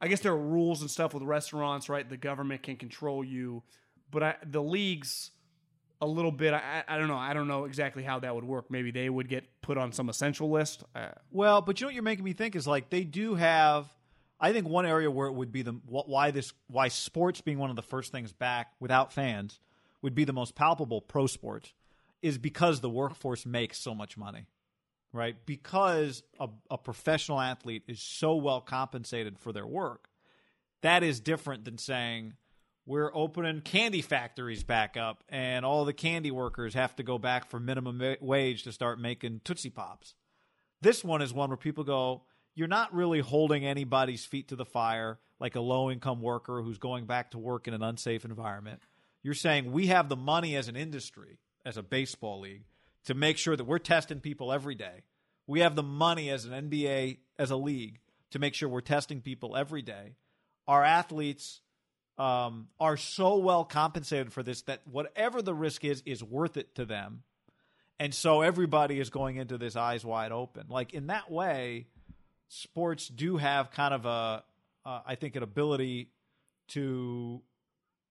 [0.00, 2.08] I guess there are rules and stuff with restaurants, right?
[2.08, 3.62] The government can control you,
[4.10, 5.30] but I, the leagues
[6.00, 6.54] a little bit.
[6.54, 7.16] I, I don't know.
[7.16, 8.70] I don't know exactly how that would work.
[8.70, 10.82] Maybe they would get put on some essential list.
[10.94, 13.86] Uh, Well, but you know what you're making me think is like they do have.
[14.42, 17.58] I think one area where it would be the wh- why this why sports being
[17.58, 19.60] one of the first things back without fans
[20.00, 21.74] would be the most palpable pro sports
[22.22, 24.46] is because the workforce makes so much money,
[25.12, 25.36] right?
[25.46, 30.08] Because a, a professional athlete is so well compensated for their work.
[30.82, 32.34] That is different than saying
[32.86, 37.48] we're opening candy factories back up and all the candy workers have to go back
[37.48, 40.14] for minimum wage to start making Tootsie Pops.
[40.80, 42.22] This one is one where people go,
[42.54, 46.78] you're not really holding anybody's feet to the fire like a low income worker who's
[46.78, 48.80] going back to work in an unsafe environment.
[49.22, 52.64] You're saying we have the money as an industry, as a baseball league,
[53.04, 55.04] to make sure that we're testing people every day.
[55.46, 57.98] We have the money as an NBA, as a league,
[58.30, 60.14] to make sure we're testing people every day.
[60.68, 61.60] Our athletes
[62.18, 66.74] um, are so well compensated for this that whatever the risk is, is worth it
[66.76, 67.22] to them.
[67.98, 70.66] And so everybody is going into this eyes wide open.
[70.68, 71.86] Like in that way,
[72.48, 74.44] sports do have kind of a,
[74.86, 76.10] uh, I think, an ability
[76.68, 77.42] to,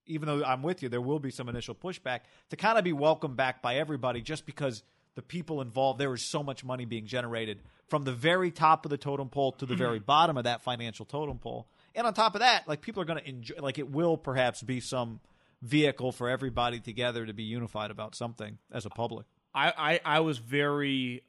[0.10, 2.92] even though I'm with you, there will be some initial pushback to kind of be
[2.92, 4.84] welcomed back by everybody just because
[5.16, 8.92] the people involved, there is so much money being generated from the very top of
[8.92, 11.68] the totem pole to the very bottom of that financial totem pole.
[11.96, 14.62] And on top of that, like people are going to enjoy, like it will perhaps
[14.62, 15.20] be some
[15.62, 19.26] vehicle for everybody together to be unified about something as a public.
[19.54, 19.74] I,
[20.06, 21.24] I, I was very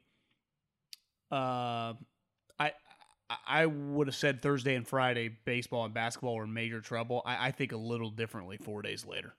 [1.31, 1.93] uh
[3.47, 7.21] I would have said Thursday and Friday baseball and basketball were in major trouble.
[7.25, 9.33] I, I think a little differently four days later.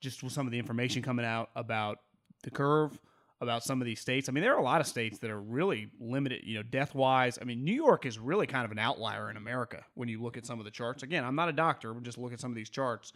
[0.00, 1.98] Just with some of the information coming out about
[2.44, 2.98] the curve,
[3.40, 4.28] about some of these states.
[4.28, 6.94] I mean, there are a lot of states that are really limited, you know, death
[6.94, 7.38] wise.
[7.40, 10.36] I mean, New York is really kind of an outlier in America when you look
[10.36, 11.02] at some of the charts.
[11.02, 13.12] Again, I'm not a doctor, but just look at some of these charts.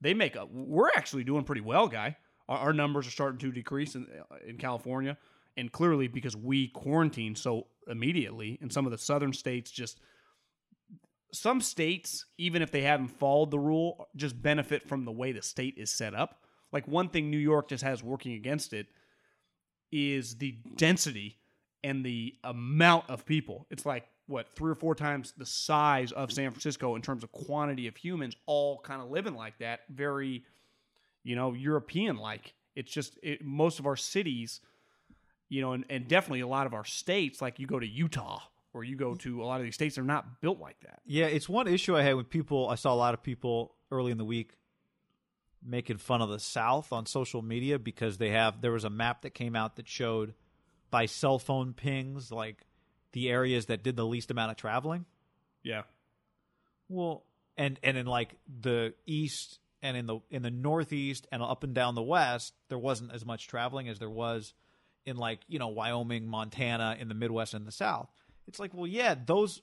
[0.00, 0.50] They make up.
[0.50, 2.16] we're actually doing pretty well, guy.
[2.48, 4.06] Our, our numbers are starting to decrease in,
[4.46, 5.18] in California.
[5.58, 10.00] And clearly because we quarantine so immediately, and some of the southern states just,
[11.32, 15.42] some states, even if they haven't followed the rule, just benefit from the way the
[15.42, 16.42] state is set up.
[16.72, 18.86] Like one thing New York just has working against it
[19.92, 21.38] is the density
[21.84, 23.66] and the amount of people.
[23.70, 27.30] It's like what three or four times the size of San Francisco in terms of
[27.32, 29.80] quantity of humans, all kind of living like that.
[29.88, 30.44] Very,
[31.22, 32.54] you know, European like.
[32.74, 34.60] It's just it, most of our cities,
[35.48, 37.40] you know, and, and definitely a lot of our states.
[37.40, 38.40] Like you go to Utah
[38.72, 41.00] or you go to a lot of these states, they're not built like that.
[41.06, 42.68] Yeah, it's one issue I had with people.
[42.68, 44.54] I saw a lot of people early in the week
[45.64, 49.22] making fun of the South on social media because they have there was a map
[49.22, 50.34] that came out that showed
[50.90, 52.66] by cell phone pings like
[53.12, 55.06] the areas that did the least amount of traveling.
[55.62, 55.82] Yeah.
[56.88, 57.24] Well,
[57.56, 61.74] and and in like the east and in the in the northeast and up and
[61.74, 64.54] down the west, there wasn't as much traveling as there was
[65.06, 68.10] in like you know Wyoming, Montana, in the Midwest and the South.
[68.48, 69.62] It's like, well, yeah, those.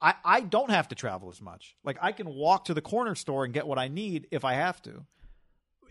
[0.00, 1.76] I, I don't have to travel as much.
[1.84, 4.54] Like I can walk to the corner store and get what I need if I
[4.54, 5.04] have to.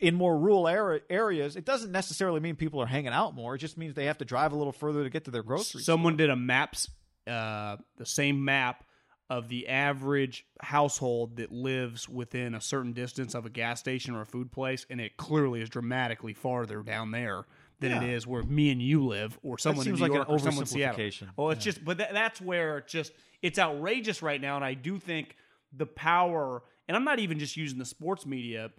[0.01, 3.55] In more rural area, areas, it doesn't necessarily mean people are hanging out more.
[3.55, 5.85] It just means they have to drive a little further to get to their groceries.
[5.85, 6.89] Someone did a maps,
[7.27, 8.83] uh, the same map
[9.29, 14.21] of the average household that lives within a certain distance of a gas station or
[14.21, 17.45] a food place, and it clearly is dramatically farther down there
[17.81, 18.15] than it Yeah.
[18.15, 20.67] is where me and you live, or someone in New like York or someone in
[20.67, 21.09] Seattle.
[21.35, 23.11] Well, oh, it's just, but tha- that's where it just
[23.41, 25.35] it's outrageous right now, and I do think
[25.73, 28.71] the power, and I'm not even just using the sports media.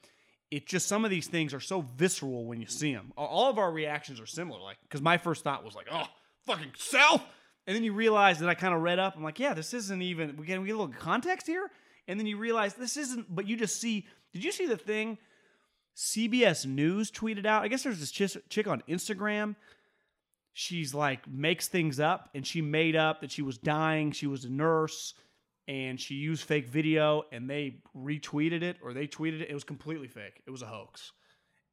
[0.50, 3.12] It's just some of these things are so visceral when you see them.
[3.16, 4.60] All of our reactions are similar.
[4.60, 6.06] Like, because my first thought was like, "Oh,
[6.46, 7.22] fucking South,"
[7.66, 9.16] and then you realize that I kind of read up.
[9.16, 11.70] I'm like, "Yeah, this isn't even." We get we get a little context here,
[12.06, 13.34] and then you realize this isn't.
[13.34, 14.06] But you just see.
[14.32, 15.18] Did you see the thing?
[15.96, 17.62] CBS News tweeted out.
[17.62, 19.56] I guess there's this chick, chick on Instagram.
[20.54, 24.12] She's like makes things up, and she made up that she was dying.
[24.12, 25.14] She was a nurse,
[25.68, 29.50] and she used fake video, and they retweeted it or they tweeted it.
[29.50, 30.42] It was completely fake.
[30.46, 31.12] It was a hoax.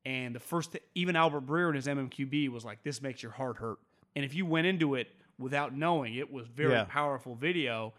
[0.05, 3.57] And the first, even Albert Breer in his MMQB was like, "This makes your heart
[3.57, 3.80] hurt."
[4.15, 6.86] And if you went into it without knowing, it was very Yeah.
[6.88, 7.93] powerful video.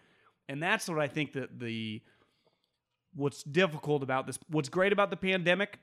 [0.49, 2.03] And that's what I think that the
[3.15, 4.39] what's difficult about this.
[4.49, 5.79] What's great about the pandemic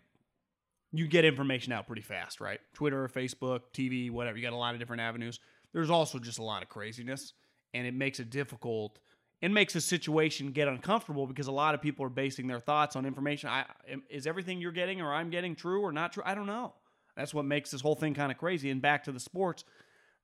[0.98, 2.60] you get information out pretty fast, right?
[2.74, 4.38] Twitter, Facebook, TV, whatever.
[4.38, 5.40] You got a lot of different avenues.
[5.74, 7.34] There's also just a lot of craziness,
[7.74, 9.00] and it makes it difficult
[9.42, 12.96] and makes the situation get uncomfortable because a lot of people are basing their thoughts
[12.96, 13.50] on information.
[13.50, 13.66] I,
[14.10, 16.24] is everything you're getting or I'm getting true or not true?
[16.26, 16.74] I don't know.
[17.16, 18.72] That's what makes this whole thing kind of crazy.
[18.72, 19.64] And back to the sports,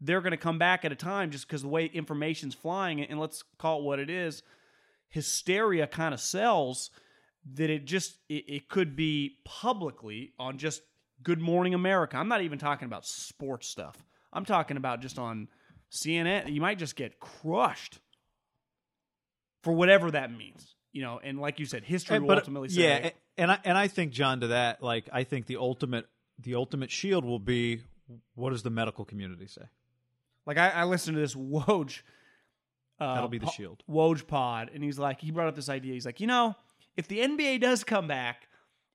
[0.01, 3.19] they're going to come back at a time just because the way information's flying, and
[3.19, 4.41] let's call it what it is
[5.13, 6.89] hysteria kind of sells
[7.53, 10.81] that it just it, it could be publicly on just
[11.21, 13.95] good morning america i'm not even talking about sports stuff
[14.31, 15.47] i'm talking about just on
[15.91, 17.99] cnn you might just get crushed
[19.61, 22.69] for whatever that means you know and like you said history And- will but ultimately
[22.69, 26.05] say yeah, and I and I think John to that, like I think the ultimate
[26.37, 27.81] the ultimate shield will be
[28.35, 29.63] what does the medical community say?
[30.45, 32.01] like I, I listened to this woj
[32.99, 33.83] uh, That'll be the po- shield.
[33.89, 35.93] Woj pod, and he's like, he brought up this idea.
[35.93, 36.55] He's like, you know,
[36.95, 38.47] if the NBA does come back,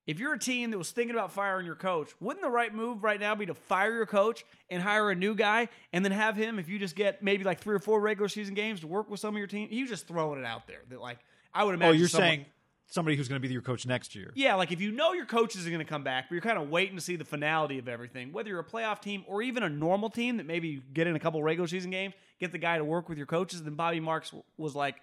[0.06, 3.04] if you're a team that was thinking about firing your coach, wouldn't the right move
[3.04, 6.34] right now be to fire your coach and hire a new guy, and then have
[6.34, 9.10] him, if you just get maybe like three or four regular season games to work
[9.10, 9.68] with some of your team?
[9.70, 11.18] Was just throwing it out there that like
[11.52, 11.94] I would oh, imagine.
[11.94, 12.46] Oh, you're someone- saying
[12.90, 14.32] somebody who's going to be your coach next year.
[14.34, 16.58] yeah, like if you know your coaches are going to come back, but you're kind
[16.58, 19.62] of waiting to see the finality of everything, whether you're a playoff team or even
[19.62, 22.56] a normal team that maybe you get in a couple regular season games, get the
[22.56, 23.62] guy to work with your coaches.
[23.62, 24.96] Then Bobby Marks was like,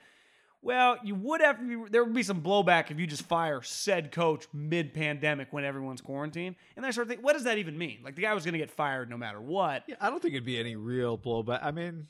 [0.66, 1.60] well, you would have,
[1.92, 6.02] there would be some blowback if you just fire said coach mid pandemic when everyone's
[6.02, 6.56] quarantined.
[6.76, 8.00] And then I started thinking, what does that even mean?
[8.04, 9.84] Like the guy was going to get fired no matter what.
[9.88, 11.60] Yeah, I don't think it'd be any real blowback.
[11.64, 12.08] I mean,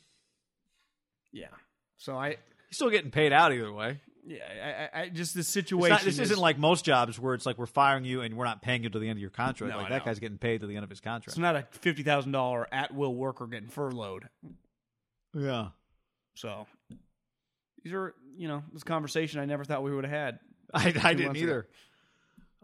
[1.34, 1.48] Yeah.
[1.98, 2.38] So I, you're
[2.72, 3.99] still getting paid out either way.
[4.26, 5.90] yeah, I, I, I just the situation.
[5.90, 8.45] not, this is- isn't like most jobs where it's like we're firing you and we're
[8.45, 9.72] not paying you to the end of your contract.
[9.73, 10.06] No, like I that know.
[10.06, 11.27] guy's getting paid to the end of his contract.
[11.27, 14.30] it's not a fifty thousand dollar at will worker getting furloughed.
[15.34, 15.68] yeah.
[16.36, 16.68] So
[17.86, 20.40] these are, you know, this conversation I never thought we would have had.
[20.74, 21.68] I, I didn't either.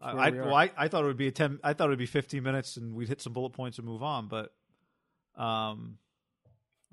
[0.01, 1.59] I, I, we well, I, I thought it would be a ten.
[1.63, 4.01] I thought it would be fifteen minutes, and we'd hit some bullet points and move
[4.01, 4.27] on.
[4.27, 4.51] But,
[5.35, 5.99] um,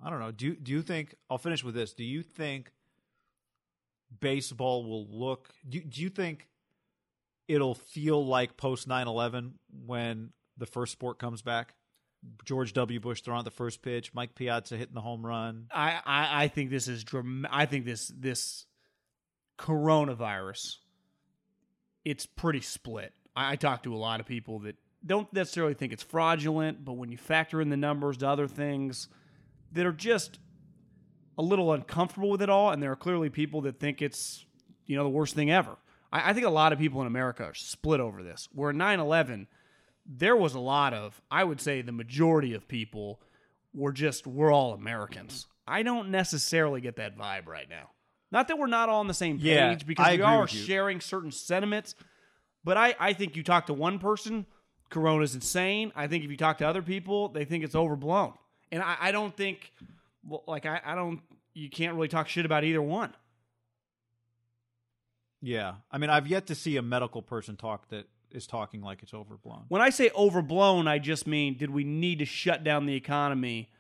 [0.05, 0.31] I don't know.
[0.31, 1.15] Do you, do you think?
[1.31, 1.95] I'll finish with this.
[1.95, 2.71] Do you think
[4.21, 5.49] baseball will look?
[5.67, 6.49] Do Do you think
[7.49, 9.53] it'll feel like post 9-11
[9.87, 11.75] when the first sport comes back?
[12.45, 13.01] George W.
[13.01, 15.66] Bush throwing out the first pitch, Mike Piazza hitting the home run.
[15.73, 18.66] I, I, I think this is dram- I think this this
[19.59, 20.77] coronavirus
[22.05, 23.12] it's pretty split.
[23.36, 26.95] I, I talk to a lot of people that don't necessarily think it's fraudulent, but
[26.95, 29.09] when you factor in the numbers to other things
[29.73, 30.39] that are just
[31.36, 34.45] a little uncomfortable with it all, and there are clearly people that think it's
[34.86, 35.77] you know the worst thing ever.
[36.12, 38.49] I, I think a lot of people in America are split over this.
[38.53, 39.47] Where 9-11,
[40.09, 43.21] there was a lot of, I would say the majority of people
[43.75, 45.47] were just we're all Americans.
[45.67, 47.91] I don't necessarily get that vibe right now.
[48.31, 51.01] Not that we're not all on the same page Yeah, because I we are sharing
[51.01, 51.95] certain sentiments.
[52.65, 54.47] But I, I think you talk to one person,
[54.91, 55.93] Corona's insane.
[55.95, 58.33] I think if you talk to other people, they think it's overblown.
[58.73, 59.73] And I, I don't think,
[60.27, 61.21] well, like, I, I don't,
[61.55, 63.15] you can't really talk shit about either one.
[65.41, 69.03] Yeah, I mean, I've yet to see a medical person talk that is talking like
[69.03, 69.65] it's overblown.
[69.69, 73.71] When I say overblown, I just mean did we need to shut down the economy?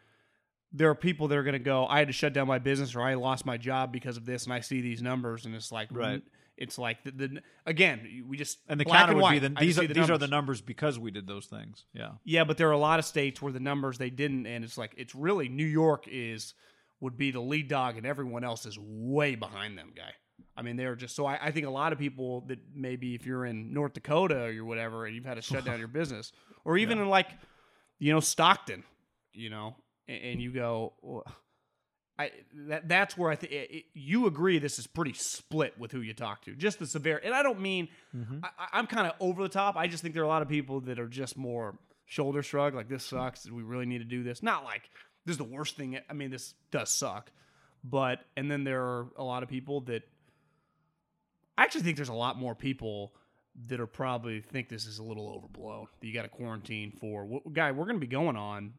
[0.72, 2.94] There are people that are going to go, I had to shut down my business
[2.94, 5.72] or I lost my job because of this, and I see these numbers, and it's
[5.72, 6.22] like, Right.
[6.58, 9.78] It's like the, the again, we just And the counter and would be the, these
[9.78, 11.86] are see these are the numbers because we did those things.
[11.94, 14.64] Yeah, Yeah, but there are a lot of states where the numbers they didn't, and
[14.64, 16.54] it's like it's really New York is
[17.00, 20.10] would be the lead dog, and everyone else is way behind them, guy.
[20.58, 21.24] I mean, they're just so.
[21.24, 24.64] I, I think a lot of people that maybe if you're in North Dakota or
[24.64, 26.32] whatever, and you've had to shut down your business,
[26.64, 27.28] or even in like,
[28.00, 28.82] you know, Stockton,
[29.32, 29.76] you know,
[30.08, 31.24] and, and you go, well,
[32.18, 32.32] I
[32.66, 34.58] that that's where I think you agree.
[34.58, 37.26] This is pretty split with who you talk to, just the severity.
[37.26, 38.40] And I don't mean mm-hmm.
[38.42, 39.76] I, I'm kind of over the top.
[39.76, 42.74] I just think there are a lot of people that are just more shoulder shrug,
[42.74, 43.44] like this sucks.
[43.44, 44.42] Do we really need to do this?
[44.42, 44.90] Not like
[45.24, 46.00] this is the worst thing.
[46.10, 47.30] I mean, this does suck,
[47.84, 50.02] but and then there are a lot of people that
[51.58, 53.12] I actually think there's a lot more people
[53.66, 55.88] that are probably think this is a little overblown.
[56.00, 57.26] That you got to quarantine for.
[57.26, 58.74] Wh- Guy, we're going to be going on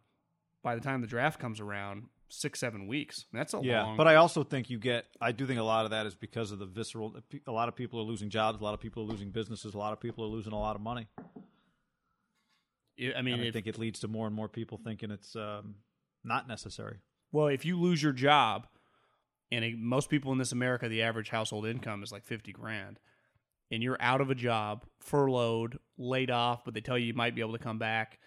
[0.64, 3.26] by the time the draft comes around six seven weeks.
[3.34, 3.84] That's a yeah.
[3.84, 3.97] long.
[3.97, 5.07] But I also think you get.
[5.19, 7.18] I do think a lot of that is because of the visceral.
[7.45, 8.61] A lot of people are losing jobs.
[8.61, 9.73] A lot of people are losing businesses.
[9.73, 11.07] A lot of people are losing a lot of money.
[12.97, 15.35] I mean, and I if- think it leads to more and more people thinking it's
[15.35, 15.76] um,
[16.23, 16.99] not necessary.
[17.34, 18.68] Well, if you lose your job,
[19.52, 23.00] and it, most people in this America, the average household income is like fifty grand,
[23.72, 27.36] and you're out of a job, furloughed, laid off, but they tell you you might
[27.36, 28.20] be able to come back,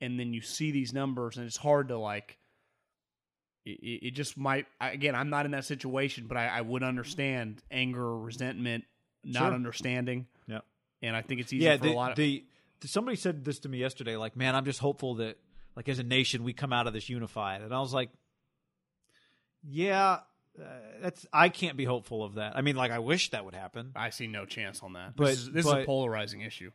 [0.00, 2.38] and then you see these numbers, and it's hard to like.
[3.66, 5.14] It, it just might again.
[5.14, 8.84] I'm not in that situation, but I, I would understand anger, resentment,
[9.24, 9.54] not Sure.
[9.54, 10.60] understanding, Yeah.
[11.00, 12.44] and I think it's easy yeah, for the, a lot of the
[12.84, 14.16] somebody said this to me yesterday.
[14.16, 15.38] Like, man, I'm just hopeful that,
[15.76, 17.62] like, as a nation, we come out of this unified.
[17.62, 18.10] And I was like,
[19.66, 20.18] yeah,
[20.60, 20.64] uh,
[21.02, 22.56] that's I can't be hopeful of that.
[22.56, 23.92] I mean, like, I wish that would happen.
[23.96, 25.16] I see no chance on that.
[25.16, 26.70] But- this is, this is a polarizing issue.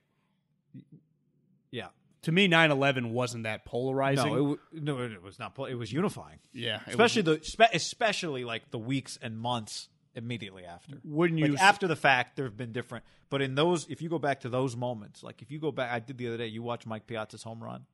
[1.72, 1.88] Yeah,
[2.24, 4.26] To me, 9-11 wasn't that polarizing.
[4.26, 5.56] no, it, w- no, it was not.
[5.56, 9.38] pol- It was unifying, yeah, it was- especially the spe- especially like the weeks and
[9.40, 10.98] months immediately after.
[11.04, 13.06] Wouldn't Like you after the fact, there have been different.
[13.30, 15.92] But in those, if you go back to those moments, like if you go back,
[15.92, 16.48] I did the other day.
[16.48, 17.86] You watch Mike Piazza's home run.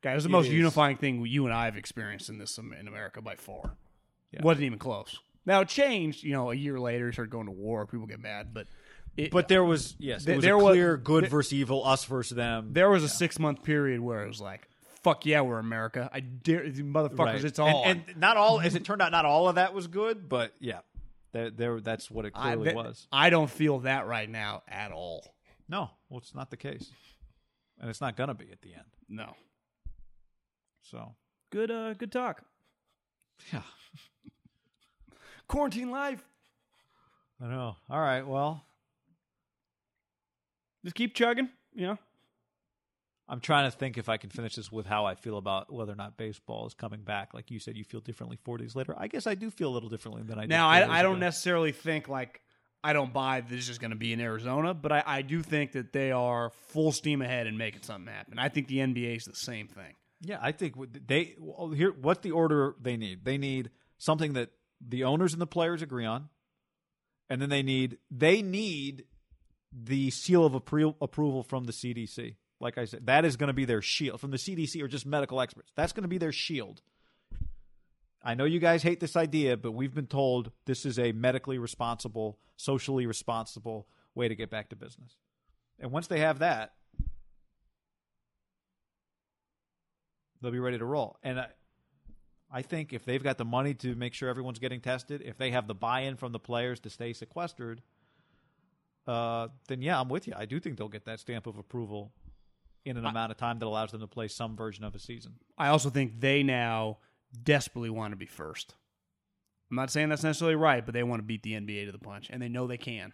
[0.00, 0.54] Guy, it was the It most is.
[0.54, 3.76] unifying thing you and I have experienced in this in America by far.
[4.32, 4.42] Yeah.
[4.42, 5.18] Wasn't even close.
[5.46, 6.22] Now it changed.
[6.24, 7.86] You know, a year later, started going to war.
[7.86, 8.66] People get mad, but
[9.16, 11.52] it, But there was yes, There- it was there a was- clear good there- versus
[11.54, 12.72] evil, us versus them.
[12.72, 14.68] there was a six month period where it was like,
[15.02, 17.18] "Fuck yeah, we're America." I dare you motherfuckers.
[17.18, 17.44] Right.
[17.44, 19.86] It's all and, and not all as it turned out, not all of that was
[19.86, 20.80] good, but yeah,
[21.32, 23.06] there, there that's what it I, clearly that- was.
[23.10, 25.34] I don't feel that right now at all.
[25.68, 26.90] No, well, it's not the case,
[27.80, 28.84] and it's not gonna be at the end.
[29.08, 29.34] No.
[30.82, 31.14] So
[31.50, 31.70] Good.
[31.70, 32.42] Uh, good talk.
[33.52, 33.62] Yeah,
[35.46, 36.24] Quarantine life.
[37.40, 37.76] I know.
[37.88, 38.64] All right, well,
[40.84, 41.48] Just keep chugging.
[41.74, 41.98] You know.
[43.30, 45.92] I'm trying to think if I can finish this with how I feel about whether
[45.92, 47.34] or not baseball is coming back.
[47.34, 48.94] Like you said, you feel differently four days later.
[48.96, 50.50] I guess I do feel a little differently than I did.
[50.50, 51.26] Now, I, I don't ago.
[51.26, 52.40] necessarily think like
[52.82, 55.72] I don't buy this is going to be in Arizona, but I, I do think
[55.72, 58.38] that they are full steam ahead and making something happen.
[58.38, 59.94] I think the NBA is the same thing.
[60.20, 60.74] Yeah, I think
[61.06, 61.92] they well, here.
[61.92, 63.24] What's the order they need?
[63.24, 64.50] They need something that
[64.80, 66.28] the owners and the players agree on,
[67.30, 69.04] and then they need they need
[69.72, 72.36] the seal of appro- approval from the CDC.
[72.60, 75.06] Like I said, that is going to be their shield from the CDC or just
[75.06, 75.72] medical experts.
[75.76, 76.82] That's going to be their shield.
[78.22, 81.58] I know you guys hate this idea, but we've been told this is a medically
[81.58, 83.86] responsible, socially responsible
[84.16, 85.16] way to get back to business.
[85.78, 86.72] And once they have that,
[90.40, 91.18] they'll be ready to roll.
[91.22, 91.46] And I,
[92.50, 95.50] I think if they've got the money to make sure everyone's getting tested, if they
[95.50, 97.82] have the buy-in from the players to stay sequestered,
[99.06, 100.34] uh, then yeah, I'm with you.
[100.36, 102.12] I do think they'll get that stamp of approval
[102.84, 105.34] in an amount of time that allows them to play some version of a season.
[105.56, 106.98] I also think they now
[107.42, 108.74] desperately want to be first.
[109.70, 111.98] I'm not saying that's necessarily right, but they want to beat the NBA to the
[111.98, 113.12] punch, and they know they can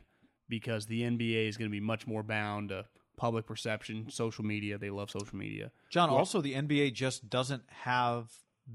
[0.49, 4.79] because the NBA is going to be much more bound to public perception, social media.
[4.79, 5.71] They love social media.
[5.91, 8.31] John, also the NBA just doesn't have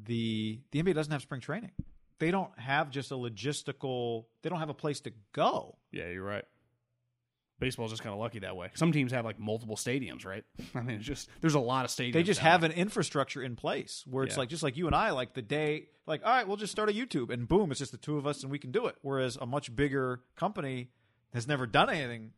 [0.05, 1.71] the the NBA doesn't have spring training.
[2.19, 4.25] They don't have just a logistical.
[4.41, 5.77] They don't have a place to go.
[5.91, 6.45] Yeah, you're right.
[7.59, 8.69] Baseball's just kind of lucky that way.
[8.75, 10.45] Some teams have like multiple stadiums, right?
[10.75, 12.13] I mean, it's just there's a lot of stadiums.
[12.13, 12.69] They just have there.
[12.69, 14.39] an infrastructure in place where it's Yeah.
[14.39, 16.89] like just like you and I, like the day, like all right, we'll just start
[16.89, 18.95] a YouTube and boom, it's just the two of us and we can do it.
[19.01, 20.89] Whereas a much bigger company
[21.33, 22.31] has never done anything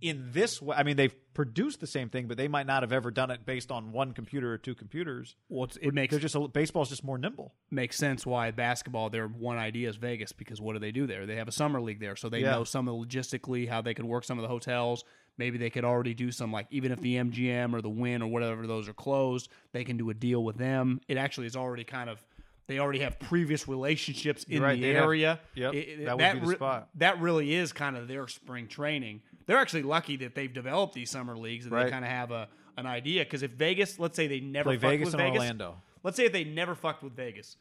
[0.00, 0.76] in this way.
[0.76, 3.44] I mean, they've produced the same thing, but they might not have ever done it
[3.46, 5.36] based on one computer or two computers.
[5.48, 7.54] Well, it makes They're just a, baseball's just more nimble.
[7.70, 11.26] makes sense why basketball their one idea is Vegas because what do they do there?
[11.26, 12.52] They have a summer league there, so they Yeah.
[12.52, 15.04] know some of the logistically how they could work some of the hotels.
[15.38, 18.28] Maybe they could already do some like even if the MGM or the Wynn or
[18.28, 21.00] whatever those are closed, they can do a deal with them.
[21.08, 22.24] It actually is already kind of
[22.66, 25.40] they already have previous relationships in Right, the they have- area.
[25.54, 26.88] yep, It- that would be the spot.
[26.96, 29.22] That really is kind of their spring training.
[29.46, 32.48] They're actually lucky that they've developed these summer leagues and they kind of have a
[32.78, 33.24] an idea.
[33.24, 35.80] Because if Vegas, let's say they never Play fucked Vegas with and Vegas, Orlando.
[36.02, 37.56] Let's say if they never fucked with Vegas,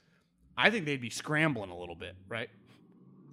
[0.58, 2.50] I think they'd be scrambling a little bit, right?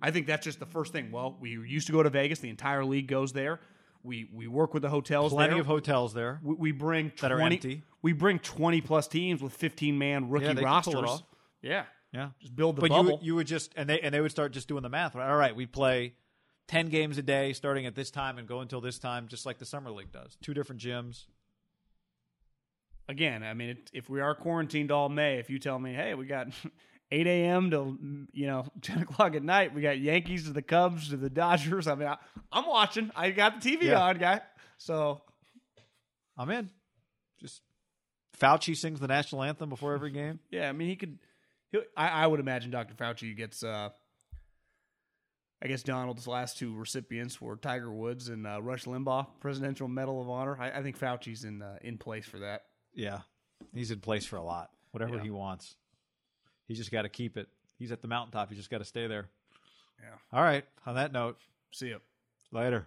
[0.01, 1.11] I think that's just the first thing.
[1.11, 2.39] Well, we used to go to Vegas.
[2.41, 3.61] The entire league goes there.
[4.05, 5.33] We we work with the hotels.
[5.33, 5.61] Plenty there.
[5.61, 6.41] of hotels there.
[6.43, 7.83] We, we bring that are 20 empty.
[8.03, 11.23] We bring twenty plus teams with fifteen man rookie Yeah, they can pull it rosters.
[11.65, 11.69] Off.
[11.71, 13.19] Yeah, Yeah, just build the but bubble.
[13.23, 15.15] you you would just and they and they would start just doing the math.
[15.15, 15.29] Right?
[15.31, 16.15] All right, we play
[16.69, 19.59] ten games a day starting at this time and go until this time, just like
[19.59, 20.37] the summer league does.
[20.43, 21.25] Two different gyms.
[23.09, 26.15] Again, I mean, it, if we are quarantined all May, if you tell me, hey,
[26.15, 26.47] we got
[27.11, 27.71] eight a.m.
[27.73, 27.99] to
[28.33, 31.87] you know ten o'clock at night, we got Yankees to the Cubs to the Dodgers.
[31.89, 32.17] I mean, I,
[32.53, 33.11] I'm watching.
[33.17, 34.03] I got the TV Yeah.
[34.03, 34.41] on, guy.
[34.79, 35.21] So
[36.39, 36.71] I'm in.
[37.41, 37.61] Just
[38.41, 40.39] Fauci sings the national anthem before every game.
[40.51, 41.19] Yeah, I mean, he could.
[41.97, 42.95] I, I would imagine Dr.
[42.95, 43.63] Fauci gets.
[43.63, 43.91] Uh,
[45.65, 50.21] I guess Donald's last two recipients were Tiger Woods and uh, Rush Limbaugh, Presidential Medal
[50.21, 50.57] of Honor.
[50.61, 52.65] I, I think Fauci's in uh, in place for that.
[52.95, 53.21] Yeah,
[53.73, 54.71] he's in place for a lot.
[54.91, 55.23] Whatever Yeah.
[55.23, 55.77] he wants,
[56.67, 57.49] he just got to keep it.
[57.79, 58.51] He's at the mountaintop.
[58.51, 59.29] He just got to stay there.
[60.01, 60.17] Yeah.
[60.37, 60.65] All right.
[60.85, 61.39] On that note,
[61.71, 62.01] See you
[62.51, 62.87] later.